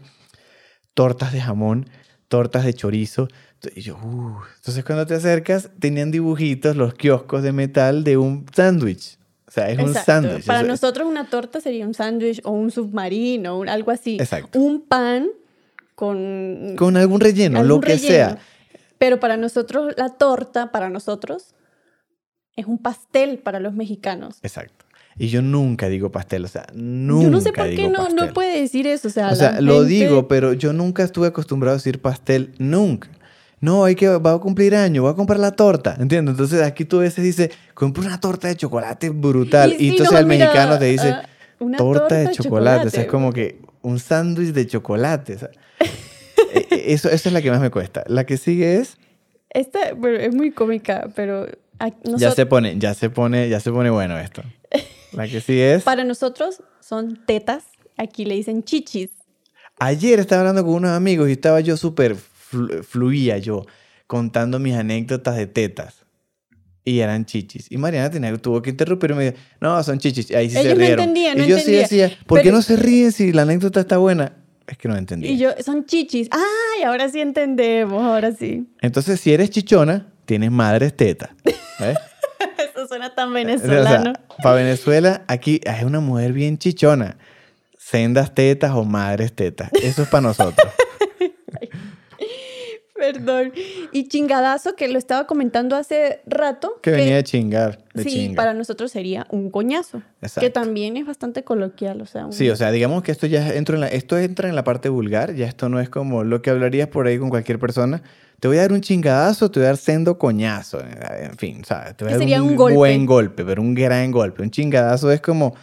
[0.93, 1.89] tortas de jamón,
[2.27, 3.27] tortas de chorizo.
[3.75, 4.37] Y yo, uh.
[4.57, 9.17] Entonces cuando te acercas, tenían dibujitos, los kioscos de metal de un sándwich.
[9.47, 10.05] O sea, es un Exacto.
[10.11, 10.45] sándwich.
[10.45, 14.17] Para Eso- nosotros una torta sería un sándwich o un submarino, o algo así.
[14.19, 14.59] Exacto.
[14.59, 15.27] Un pan
[15.95, 16.73] con...
[16.75, 18.07] Con algún relleno, lo algún que relleno.
[18.29, 18.37] sea.
[18.97, 21.55] Pero para nosotros la torta, para nosotros,
[22.55, 24.39] es un pastel para los mexicanos.
[24.43, 24.85] Exacto.
[25.17, 28.33] Y yo nunca digo pastel, o sea, nunca Yo no sé por qué no, no
[28.33, 29.09] puede decir eso.
[29.09, 33.09] O sea, O sea, lo digo, pero yo nunca estuve acostumbrado a decir pastel, nunca.
[33.63, 36.33] No, hay que, va a cumplir año, voy a comprar la torta, ¿entiendes?
[36.33, 39.71] Entonces aquí tú a veces dices, compra una torta de chocolate brutal.
[39.71, 41.15] Y, sí, entonces no, el mira, mexicano te dice,
[41.59, 42.87] una torta, de chocolate.
[42.87, 45.35] O sea, es como que un sándwich de chocolate.
[45.35, 45.49] o sea.
[45.79, 48.03] Eh, eh, eso, eso es la que más me cuesta.
[48.07, 48.97] La que sigue es,
[49.49, 51.47] Esta bueno, es muy cómica, pero
[51.79, 54.43] a- ya nosotros- se pone, ya se pone, ya se pone bueno esto.
[55.13, 57.63] La que sigue es, para nosotros son tetas.
[57.95, 59.11] Aquí le dicen chichis.
[59.79, 62.17] Ayer estaba hablando con unos amigos y estaba yo súper
[62.53, 63.65] flu- fluía yo
[64.07, 65.95] contando mis anécdotas de tetas.
[66.85, 67.71] Y eran chichis.
[67.71, 70.29] Y Mariana tenía, tuvo que interrumpirme y me dijo, no, son chichis.
[70.31, 70.99] Y ahí sí se Ellos no rieron.
[70.99, 71.87] entendían, no y yo entendían.
[71.87, 74.33] sí decía, ¿por qué Pero- no se ríen si la anécdota está buena?
[74.67, 75.31] Es que no entendía.
[75.31, 76.27] Y yo, son chichis.
[76.31, 76.83] ¡Ay!
[76.83, 78.67] Ahora sí entendemos, ahora sí.
[78.81, 81.29] Entonces, si eres chichona, tienes madres tetas.
[81.79, 81.97] ¿ves?
[82.75, 84.13] Eso suena tan O venezolano.
[84.13, 87.17] sea, para Venezuela, aquí es una mujer bien chichona.
[87.77, 89.69] Sendas tetas o madres tetas.
[89.81, 90.71] Eso es para nosotros.
[93.13, 93.51] Perdón.
[93.91, 96.79] Y chingadazo, que lo estaba comentando hace rato.
[96.81, 97.79] Que venía de chingar.
[97.93, 98.35] De sí, chinga.
[98.35, 99.99] para nosotros sería un coñazo.
[100.21, 100.51] Que Exacto.
[100.51, 102.25] también es bastante coloquial, o sea.
[102.27, 104.63] un- Sí, o sea, digamos que esto ya entra en la, esto entra en la
[104.63, 108.01] parte vulgar, ya esto no es como lo que hablarías por ahí con cualquier persona.
[108.39, 111.95] Te voy a dar un chingadazo, te voy a dar sendo coñazo, en fin, ¿sabes?
[111.95, 112.75] Te voy a Que dar sería un, un golpe.
[112.77, 114.41] buen golpe, pero un gran golpe.
[114.43, 115.55] Un chingadazo es como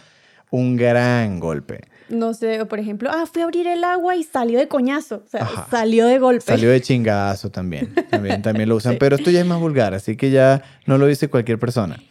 [0.51, 1.81] un gran golpe.
[2.11, 5.23] No sé, o por ejemplo, ah, fui a abrir el agua y salió de coñazo.
[5.25, 5.67] O sea, Ajá.
[5.71, 6.45] salió de golpe.
[6.45, 8.97] Salió de chingadazo también, también, también lo usan, Sí.
[8.99, 12.01] pero esto ya es más vulgar, así que ya no lo dice cualquier persona.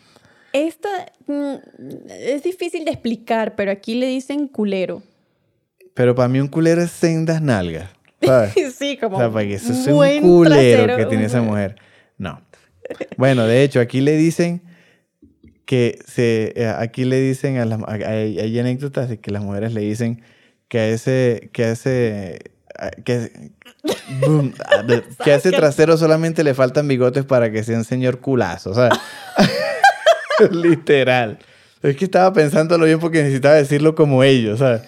[0.53, 0.89] Esta
[1.27, 1.55] mm,
[2.09, 5.03] es difícil de explicar, pero aquí le dicen culero.
[5.95, 7.91] Pero para mí un culero es sendas nalgas,
[8.23, 8.55] ¿sabes?
[8.77, 9.17] sí, como.
[9.17, 11.77] O sea, para que eso es un culero trasero, que tiene esa mujer.
[12.17, 12.41] No.
[13.17, 14.63] Bueno, de hecho, aquí le dicen
[15.71, 16.53] que se.
[16.57, 17.79] eh, Aquí le dicen a las.
[17.87, 20.21] Hay, hay anécdotas de que las mujeres le dicen
[20.67, 21.49] que a ese.
[21.53, 22.39] Que a ese.
[22.77, 23.31] a- Que,
[24.21, 24.85] Boom, a-
[25.25, 28.99] que a ese trasero solamente le faltan bigotes para que sea un señor culazo, ¿sabes?
[30.51, 31.39] Literal.
[31.83, 34.83] Es que estaba pensándolo bien porque necesitaba decirlo como ellos, ¿sabes?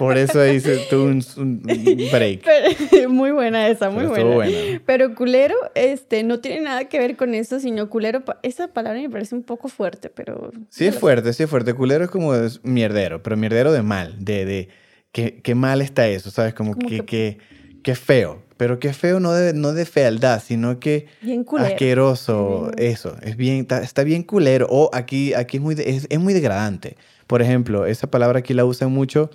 [0.00, 1.62] Por eso se tuvo un, un
[2.10, 2.42] break.
[2.44, 4.24] Pero- muy buena esa, muy buena.
[4.34, 4.82] buena.
[4.86, 9.10] Pero culero, este, no tiene nada que ver con eso, sino culero, esa palabra me
[9.10, 10.50] parece un poco fuerte, pero...
[10.70, 11.74] Sí es fuerte, sí es fuerte.
[11.74, 14.68] Culero es como es mierdero, pero mierdero de mal, de, de
[15.12, 16.54] qué, qué mal está eso, ¿sabes?
[16.54, 17.38] Como, Como que, que-
[17.82, 18.42] que, feo.
[18.56, 23.16] Pero que feo no de, no de fealdad, sino que Bien asqueroso, eso.
[23.22, 24.66] Es bien, está, está bien culero.
[24.70, 26.96] O aquí, aquí es, muy de- es, es muy degradante.
[27.26, 29.30] Por ejemplo, esa palabra aquí la usan mucho.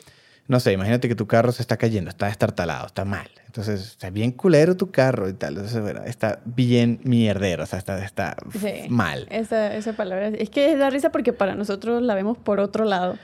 [0.47, 3.27] No sé, imagínate que tu carro se está cayendo, está estartalado, está mal.
[3.47, 5.55] Entonces, está bien culero tu carro y tal.
[5.55, 8.87] Entonces, bueno, está bien mierdero, o sea, está, está Sí.
[8.89, 9.27] mal.
[9.31, 10.27] Esa, esa palabra.
[10.29, 13.17] Es que da risa porque para nosotros la vemos por otro lado.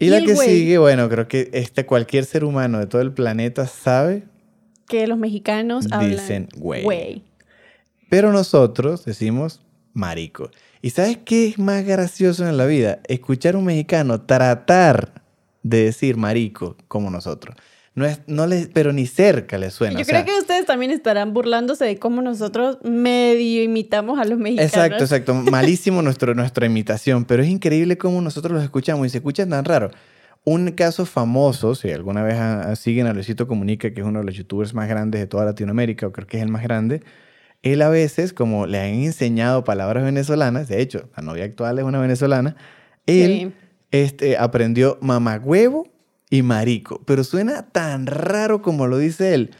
[0.00, 0.48] Y, Y la que güey.
[0.48, 4.24] sigue, bueno, creo que este, cualquier ser humano de todo el planeta sabe,
[4.88, 5.86] Que los mexicanos.
[6.00, 6.82] Dicen güey.
[6.82, 7.22] Güey.
[8.08, 9.60] pero nosotros decimos
[9.94, 10.50] marico.
[10.82, 12.98] ¿Y sabes qué es más gracioso en la vida?
[13.08, 15.22] Escuchar a un mexicano tratar
[15.68, 17.56] de decir marico como nosotros.
[17.94, 19.94] No es, no le, pero ni cerca le suena.
[19.94, 24.24] Yo o sea, creo que ustedes también estarán burlándose de cómo nosotros medio imitamos a
[24.26, 24.70] los mexicanos.
[24.74, 25.34] Exacto, exacto.
[25.34, 29.64] Malísimo nuestro, nuestra imitación, pero es increíble cómo nosotros los escuchamos y se escuchan tan
[29.64, 29.90] raro.
[30.44, 34.18] Un caso famoso, si alguna vez a- a- siguen a Luisito Comunica, que es uno
[34.20, 37.00] de los youtubers más grandes de toda Latinoamérica, o creo que es el más grande,
[37.62, 41.84] él a veces, como le han enseñado palabras venezolanas, de hecho, la novia actual es
[41.86, 42.56] una venezolana,
[43.06, 43.52] él Sí.
[44.02, 45.88] Este, aprendió mamagüevo
[46.30, 49.50] y marico, pero suena tan raro como lo dice él,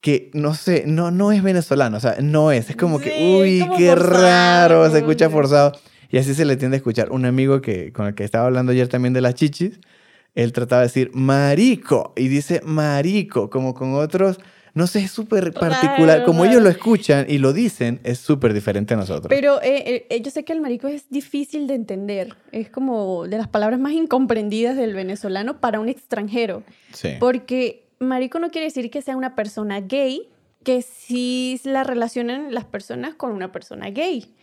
[0.00, 3.36] que no sé, no, no es venezolano, o sea, no es, es como Sí, que,
[3.40, 5.72] uy, qué forzado, raro, se escucha forzado.
[6.10, 7.10] Y así se le tiende a escuchar.
[7.10, 9.80] Un amigo que, con el que estaba hablando ayer también de las chichis,
[10.34, 14.38] él trataba de decir marico y dice marico, como con otros,
[14.76, 16.22] no sé, es súper particular.
[16.24, 19.26] Como ellos lo escuchan y lo dicen, es súper diferente a nosotros.
[19.28, 22.36] Pero eh, eh, yo sé que el marico es difícil de entender.
[22.52, 26.62] Es como de las palabras más incomprendidas del venezolano para un extranjero.
[26.92, 27.10] sí.
[27.18, 30.28] Porque marico no quiere decir que sea una persona gay,
[30.62, 34.34] que sí la relacionan las personas con una persona gay.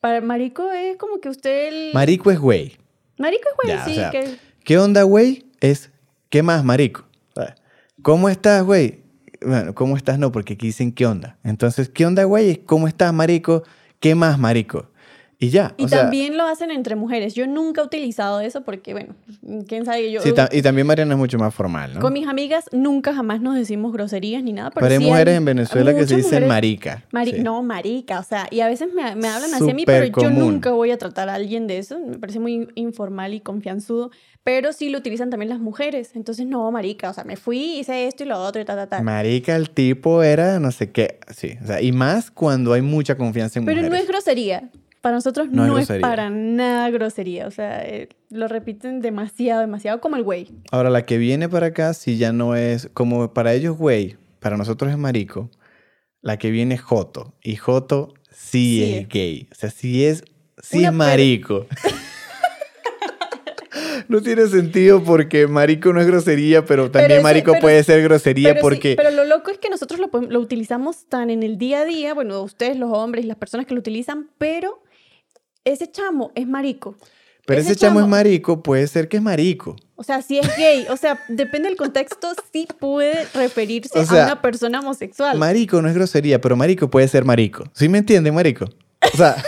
[0.00, 1.68] Para marico es como que usted...
[1.68, 2.76] el- Marico es güey.
[3.18, 3.94] marico es güey, Ya, o sí.
[3.94, 4.36] sea, que...
[4.64, 5.46] ¿Qué onda, güey?
[5.60, 5.90] Es,
[6.28, 7.04] ¿qué más, marico?
[8.02, 9.00] ¿Cómo estás, güey?
[9.44, 10.18] Bueno, ¿cómo estás?
[10.18, 11.38] No, porque aquí dicen ¿qué onda?
[11.44, 12.58] Entonces, ¿qué onda, güey?
[12.64, 13.62] ¿Cómo estás, marico?
[14.00, 14.90] ¿Qué más, marico?
[15.38, 15.74] Y ya.
[15.76, 17.34] Y o sea, también lo hacen entre mujeres.
[17.34, 19.14] Yo nunca he utilizado eso porque, bueno,
[19.68, 20.22] quién sabe yo.
[20.22, 22.00] sí, ta- y también Mariana es mucho más formal, ¿no?
[22.00, 24.70] Con mis amigas nunca jamás nos decimos groserías ni nada.
[24.70, 27.04] Pero, Pero hay sí mujeres en Venezuela que se dicen marica.
[27.12, 27.40] Mari- sí.
[27.42, 30.12] No, marica, o sea, y a veces me, me hablan así a mí, pero yo
[30.14, 30.54] Supercomún.
[30.54, 34.10] nunca voy a tratar a alguien de eso, me parece muy informal y confianzudo,
[34.42, 38.06] pero sí lo utilizan también las mujeres, entonces no, marica, o sea, me fui, hice
[38.06, 39.02] esto y lo otro y ta, ta, ta.
[39.02, 41.18] Marica, el tipo era no sé qué.
[41.36, 43.90] Sí, o sea, y más cuando hay mucha confianza en Pero mujeres.
[43.98, 44.70] no es grosería,
[45.06, 50.00] para nosotros No no, es para nada grosería, o sea, eh, lo repiten demasiado, demasiado
[50.00, 50.48] como el güey.
[50.72, 54.56] Ahora, la que viene para acá, si ya no es, como para ellos, güey, para
[54.56, 55.48] nosotros es marico,
[56.22, 57.34] la que viene es joto.
[57.40, 59.08] Y joto sí, Sí es es.
[59.08, 59.48] gay.
[59.52, 60.24] O sea, sí es,
[60.60, 61.66] sí Una es per- marico.
[64.08, 68.02] no tiene sentido porque marico no es grosería, pero también eso- marico pero- puede ser
[68.02, 68.94] grosería Pero, sí, porque...
[68.96, 72.12] pero lo loco es que nosotros lo, lo utilizamos tan en el día a día,
[72.12, 74.82] bueno, ustedes los hombres y las personas que lo utilizan, pero
[75.66, 76.96] ese chamo es marico.
[77.44, 79.76] Pero ese, chamo, es marico, puede ser que es marico.
[79.94, 84.22] O sea, si es gay, o sea, depende del contexto, sí puede referirse O sea,
[84.22, 85.38] a una persona homosexual.
[85.38, 87.64] Marico no es grosería, pero marico puede ser marico.
[87.72, 88.64] ¿Sí me entienden, marico?
[89.12, 89.36] O sea,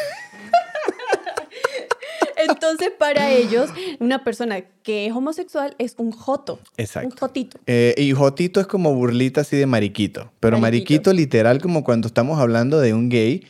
[2.37, 6.61] Entonces, para ellos, una persona que es homosexual es un joto.
[6.77, 7.09] Exacto.
[7.09, 7.59] Un jotito.
[7.67, 10.31] eh, y jotito es como burlita así de mariquito.
[10.41, 11.13] Pero mariquito, Mariquito.
[11.13, 13.45] literal como cuando estamos hablando de un gay.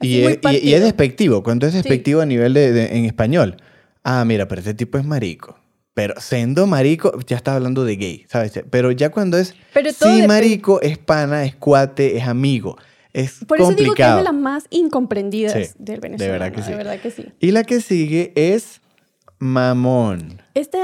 [0.00, 1.42] Y es, y- y es despectivo.
[1.42, 3.56] Cuando es despectivo a nivel de, de- en español.
[4.04, 5.58] Ah, mira, pero este tipo es marico.
[5.94, 8.52] Pero siendo marico, ya estás hablando de gay, ¿sabes?
[8.70, 12.76] Pero ya cuando es Pero sí marico, es pana, es cuate, es amigo.
[13.12, 14.18] Es Por eso digo que es complicado.
[14.18, 16.32] de las más incomprendidas Sí, del de venezolano.
[16.38, 16.70] verdad que sí.
[16.70, 17.26] De verdad que sí.
[17.40, 18.80] Y la que sigue es
[19.38, 20.40] mamón.
[20.54, 20.78] Este,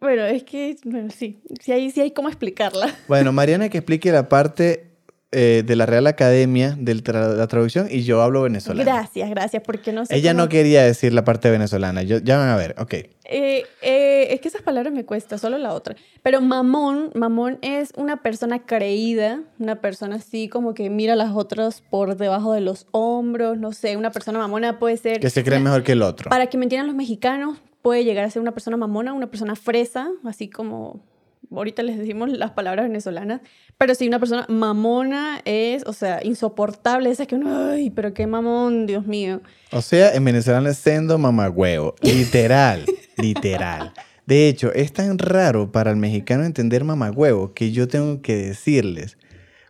[0.00, 2.94] bueno, es que, bueno, sí, sí hay, sí hay cómo explicarla.
[3.08, 4.90] Bueno, Mariana que explique la parte
[5.34, 8.90] eh, de la Real Academia de la traducción y yo hablo venezolano.
[8.90, 12.02] Gracias, gracias, porque no sé Ella cómo- no quería decir la parte venezolana.
[12.02, 12.94] Yo, ya van a ver, ok.
[13.26, 15.96] Eh, eh, es que esas palabras me cuesta, solo la otra.
[16.22, 21.32] Pero mamón, mamón es una persona creída, una persona así como que mira a las
[21.34, 25.20] otras por debajo de los hombros, no sé, una persona mamona puede ser...
[25.20, 26.30] Que se cree mejor que el otro.
[26.30, 29.56] Para que me entiendan los mexicanos, puede llegar a ser una persona mamona, una persona
[29.56, 31.00] fresa, así como
[31.50, 33.40] ahorita les decimos las palabras venezolanas,
[33.78, 38.26] pero sí, una persona mamona es, o sea, insoportable, esa que uno, ay, pero qué
[38.26, 39.40] mamón, Dios mío.
[39.72, 41.94] O sea, en venezolano es sendo mamagüevo.
[42.02, 42.84] Literal,
[43.16, 43.92] literal.
[44.26, 49.18] De hecho, es tan raro para el mexicano entender mamagüevo que yo tengo que decirles,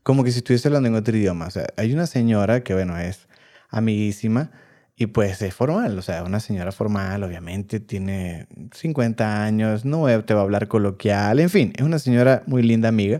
[0.02, 1.46] como que si estuviese hablando en otro idioma.
[1.46, 3.26] O sea, hay una señora que, bueno, es
[3.70, 4.50] amiguísima
[4.96, 5.98] y pues es formal.
[5.98, 11.40] O sea, una señora formal, obviamente, tiene 50 años, no te va a hablar coloquial,
[11.40, 13.18] en fin, es una señora muy linda amiga.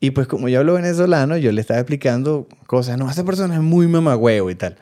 [0.00, 3.60] Y pues como yo hablo venezolano, yo le estaba explicando cosas, no, esa persona es
[3.60, 4.76] muy mamagüevo y tal.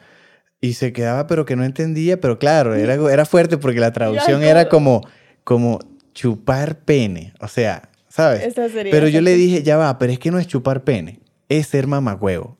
[0.62, 4.43] Y se quedaba, pero que no entendía, pero claro, era, era fuerte porque la traducción
[4.43, 5.03] era como,
[5.45, 5.79] como
[6.14, 8.55] chupar pene, o sea, ¿sabes?
[8.91, 11.87] Pero yo le dije, ya va, pero es que no es chupar pene, es ser
[11.87, 12.59] mamagüevo.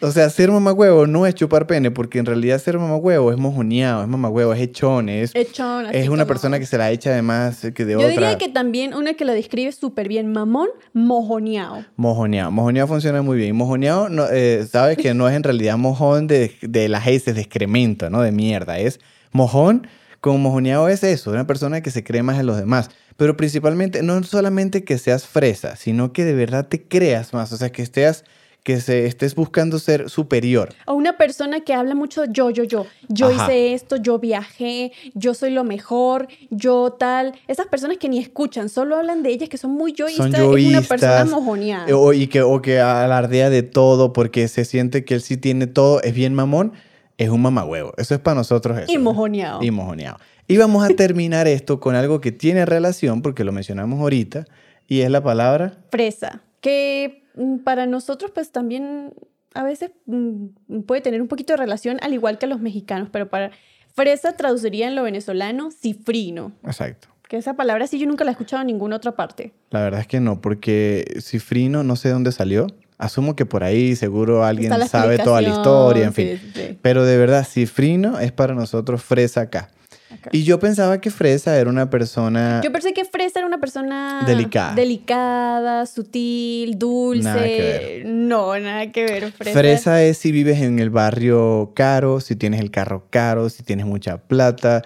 [0.00, 4.02] O sea, ser mamagüevo no es chupar pene, porque en realidad ser mamagüevo es mojoneado,
[4.02, 7.10] es mamagüevo, es echón, es, Echón, así es una como- persona que se la echa
[7.10, 8.10] además que de Yo otra.
[8.10, 11.84] diría que también una que la describe súper bien, mamón, mojoneado.
[11.96, 12.50] Mojoneado.
[12.50, 13.54] Mojoneado funciona muy bien.
[13.56, 17.40] Mojoneado, no, eh, sabes que no es en realidad mojón de, de las heces, de
[17.42, 18.22] excremento, ¿no?
[18.22, 18.78] De mierda.
[18.78, 19.00] Es
[19.32, 19.86] mojón,
[20.20, 22.90] como mojoneado es eso, una persona que se cree más en los demás.
[23.16, 27.52] Pero principalmente, no solamente que seas fresa, sino que de verdad te creas más.
[27.52, 28.24] O sea, que estés,
[28.66, 30.74] que se, estés buscando ser superior.
[30.86, 32.84] O una persona que habla mucho yo, yo, yo.
[33.08, 33.44] Yo Ajá.
[33.44, 37.34] hice esto, yo viajé, yo soy lo mejor, yo tal.
[37.46, 40.32] Esas personas que ni escuchan, solo hablan de ellas que son muy yoístas.
[40.32, 41.96] Son es una persona yoístas, mojoneada.
[41.96, 45.68] O, y que, o que alardea de todo porque se siente que él sí tiene
[45.68, 46.72] todo, es bien mamón,
[47.18, 47.92] es un mamagüevo.
[47.98, 48.90] Eso es para nosotros eso.
[48.90, 49.62] Y mojoneado.
[49.62, 50.18] Y mojoneado.
[50.48, 54.44] Y vamos a terminar esto con algo que tiene relación, porque lo mencionamos ahorita,
[54.88, 56.42] y es la palabra Fresa.
[56.60, 57.25] Que
[57.64, 59.12] para nosotros, pues también
[59.54, 63.28] a veces mm, puede tener un poquito de relación, al igual que los mexicanos, pero
[63.28, 63.50] para
[63.94, 66.52] fresa traduciría en lo venezolano cifrino.
[66.64, 67.08] Exacto.
[67.28, 69.52] Que esa palabra sí yo nunca la he escuchado en ninguna otra parte.
[69.70, 72.68] La verdad es que no, porque Cifrino no sé dónde salió.
[72.98, 76.38] Asumo que por ahí seguro alguien sabe toda la historia, en fin.
[76.40, 76.78] sí, sí.
[76.80, 79.70] Pero de verdad, Cifrino es para nosotros fresa acá.
[80.10, 80.30] Acá.
[80.32, 82.60] Y yo pensaba que fresa era una persona...
[82.62, 84.74] Yo pensé que Fresa era una persona Delicada.
[84.74, 88.02] delicada, sutil, dulce.
[88.04, 88.12] Nada.
[88.12, 89.32] No, nada que ver.
[89.32, 89.58] Fresa.
[89.58, 93.86] Fresa es si vives en el barrio caro, si tienes el carro caro, si tienes
[93.86, 94.82] mucha plata.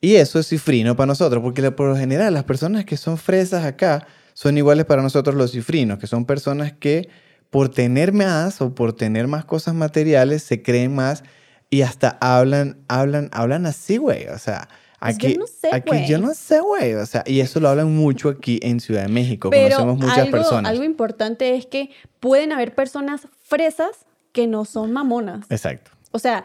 [0.00, 3.64] Y eso es cifrino para nosotros, porque por lo general las personas que son fresas
[3.64, 7.08] acá son iguales para nosotros los cifrinos, que son personas que
[7.50, 11.24] por tener más o por tener más cosas materiales se creen más
[11.70, 14.26] y hasta hablan, hablan, hablan así, güey.
[14.28, 14.68] O sea,
[14.98, 16.94] Pues aquí, yo no sé, aquí yo no sé, güey.
[16.94, 19.50] O sea, y eso lo hablan mucho aquí en Ciudad de México.
[19.50, 20.70] Pero Conocemos muchas algo, personas.
[20.70, 23.90] algo importante es que pueden haber personas fresas
[24.32, 25.46] que no son mamonas.
[25.48, 25.90] Exacto.
[26.12, 26.44] O sea,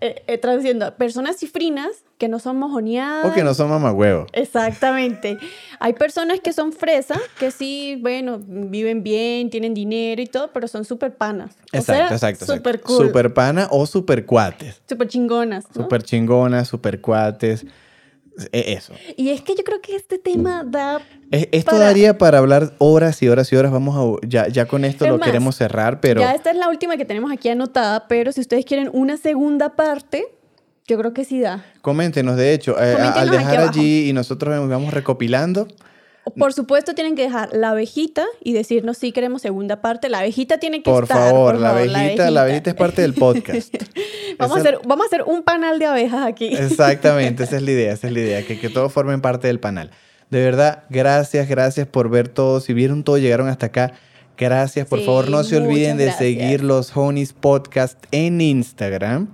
[0.00, 3.30] eh, eh, traduciendo, personas cifrinas que no son mojoneadas.
[3.30, 4.28] O que no son mamagüevos.
[4.32, 5.38] Exactamente.
[5.80, 10.68] Hay personas que son fresas, que sí, bueno, viven bien, tienen dinero y todo, pero
[10.68, 11.56] son súper panas.
[11.72, 12.56] O Exacto, sea, exacto.
[12.56, 13.06] Súper cool.
[13.06, 14.82] Super pana o super cuates.
[14.86, 15.64] Súper chingonas.
[15.74, 15.84] ¿no?
[15.84, 17.64] Super chingonas, super cuates.
[18.52, 18.92] E- Eso.
[19.16, 21.00] Y es que yo creo que este tema da...
[21.30, 23.72] Es- Esto Para- daría para hablar horas y horas y horas.
[23.72, 24.26] Vamos a.
[24.26, 26.20] Ya, ya con esto Es lo más, queremos cerrar, pero.
[26.20, 29.74] Ya esta es la última que tenemos aquí anotada, pero si ustedes quieren una segunda
[29.76, 30.26] parte,
[30.86, 31.64] yo creo que sí da.
[31.82, 35.66] Coméntenos, de hecho, eh, Coméntenos al dejar allí y nosotros vamos recopilando.
[36.36, 40.08] Por supuesto, tienen que dejar la abejita y decirnos si queremos segunda parte.
[40.08, 41.18] La abejita tiene que Por estar.
[41.18, 43.72] favor, por la favor, abejita, la abejita es parte del podcast.
[44.38, 46.46] vamos, a hacer, vamos a hacer un panal de abejas aquí.
[46.54, 49.60] Exactamente, esa es la idea, esa es la idea, que, que todos formen parte del
[49.60, 49.90] panel.
[50.30, 52.58] De verdad, gracias, gracias por ver todo.
[52.60, 53.92] Si vieron todo, llegaron hasta acá.
[54.36, 59.28] Gracias, por Sí, favor, no se olviden de seguir los Honeys Podcast en Instagram,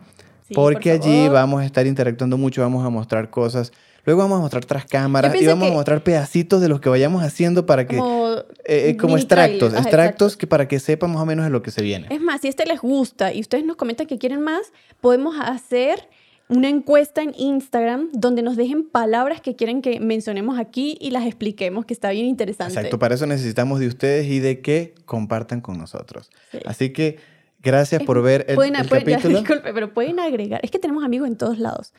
[0.46, 3.72] Sí, por porque allí vamos a estar interactuando mucho, vamos a mostrar cosas.
[4.04, 7.22] Luego vamos a mostrar tras cámaras y vamos a mostrar pedacitos de los que vayamos
[7.22, 7.96] haciendo para que...
[7.96, 8.34] Como,
[8.64, 9.72] eh, eh, como extractos.
[9.72, 12.08] Ajá, extractos que para que sepan más o menos de lo que se viene.
[12.10, 16.08] Es más, si este les gusta y ustedes nos comentan que quieren más, podemos hacer
[16.48, 21.24] una encuesta en Instagram donde nos dejen palabras que quieren que mencionemos aquí y las
[21.24, 22.74] expliquemos, que está bien interesante.
[22.74, 26.30] Exacto, para eso necesitamos de ustedes y de que compartan con nosotros.
[26.50, 26.58] Sí.
[26.66, 27.18] Así que
[27.62, 29.38] gracias por ver el, Pueden, el pueden- ya, capítulo.
[29.38, 31.94] disculpe, pero pueden agregar, es que tenemos amigos en todos lados,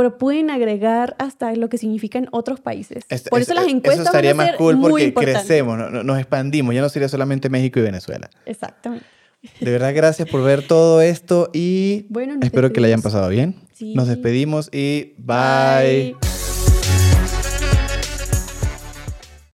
[0.00, 3.04] pero pueden agregar hasta lo que significa en otros países.
[3.10, 5.90] Es- Por es- eso las Eso encuestas estaría van a más cool porque crecemos, no-
[5.90, 6.74] no- nos expandimos.
[6.74, 8.30] Ya no sería solamente México y Venezuela.
[8.46, 9.04] Exactamente.
[9.60, 13.56] De verdad, gracias por ver todo esto y Bueno, espero que le hayan pasado bien.
[13.74, 13.94] Sí.
[13.94, 16.14] Nos despedimos y bye.
[16.18, 16.39] Bye.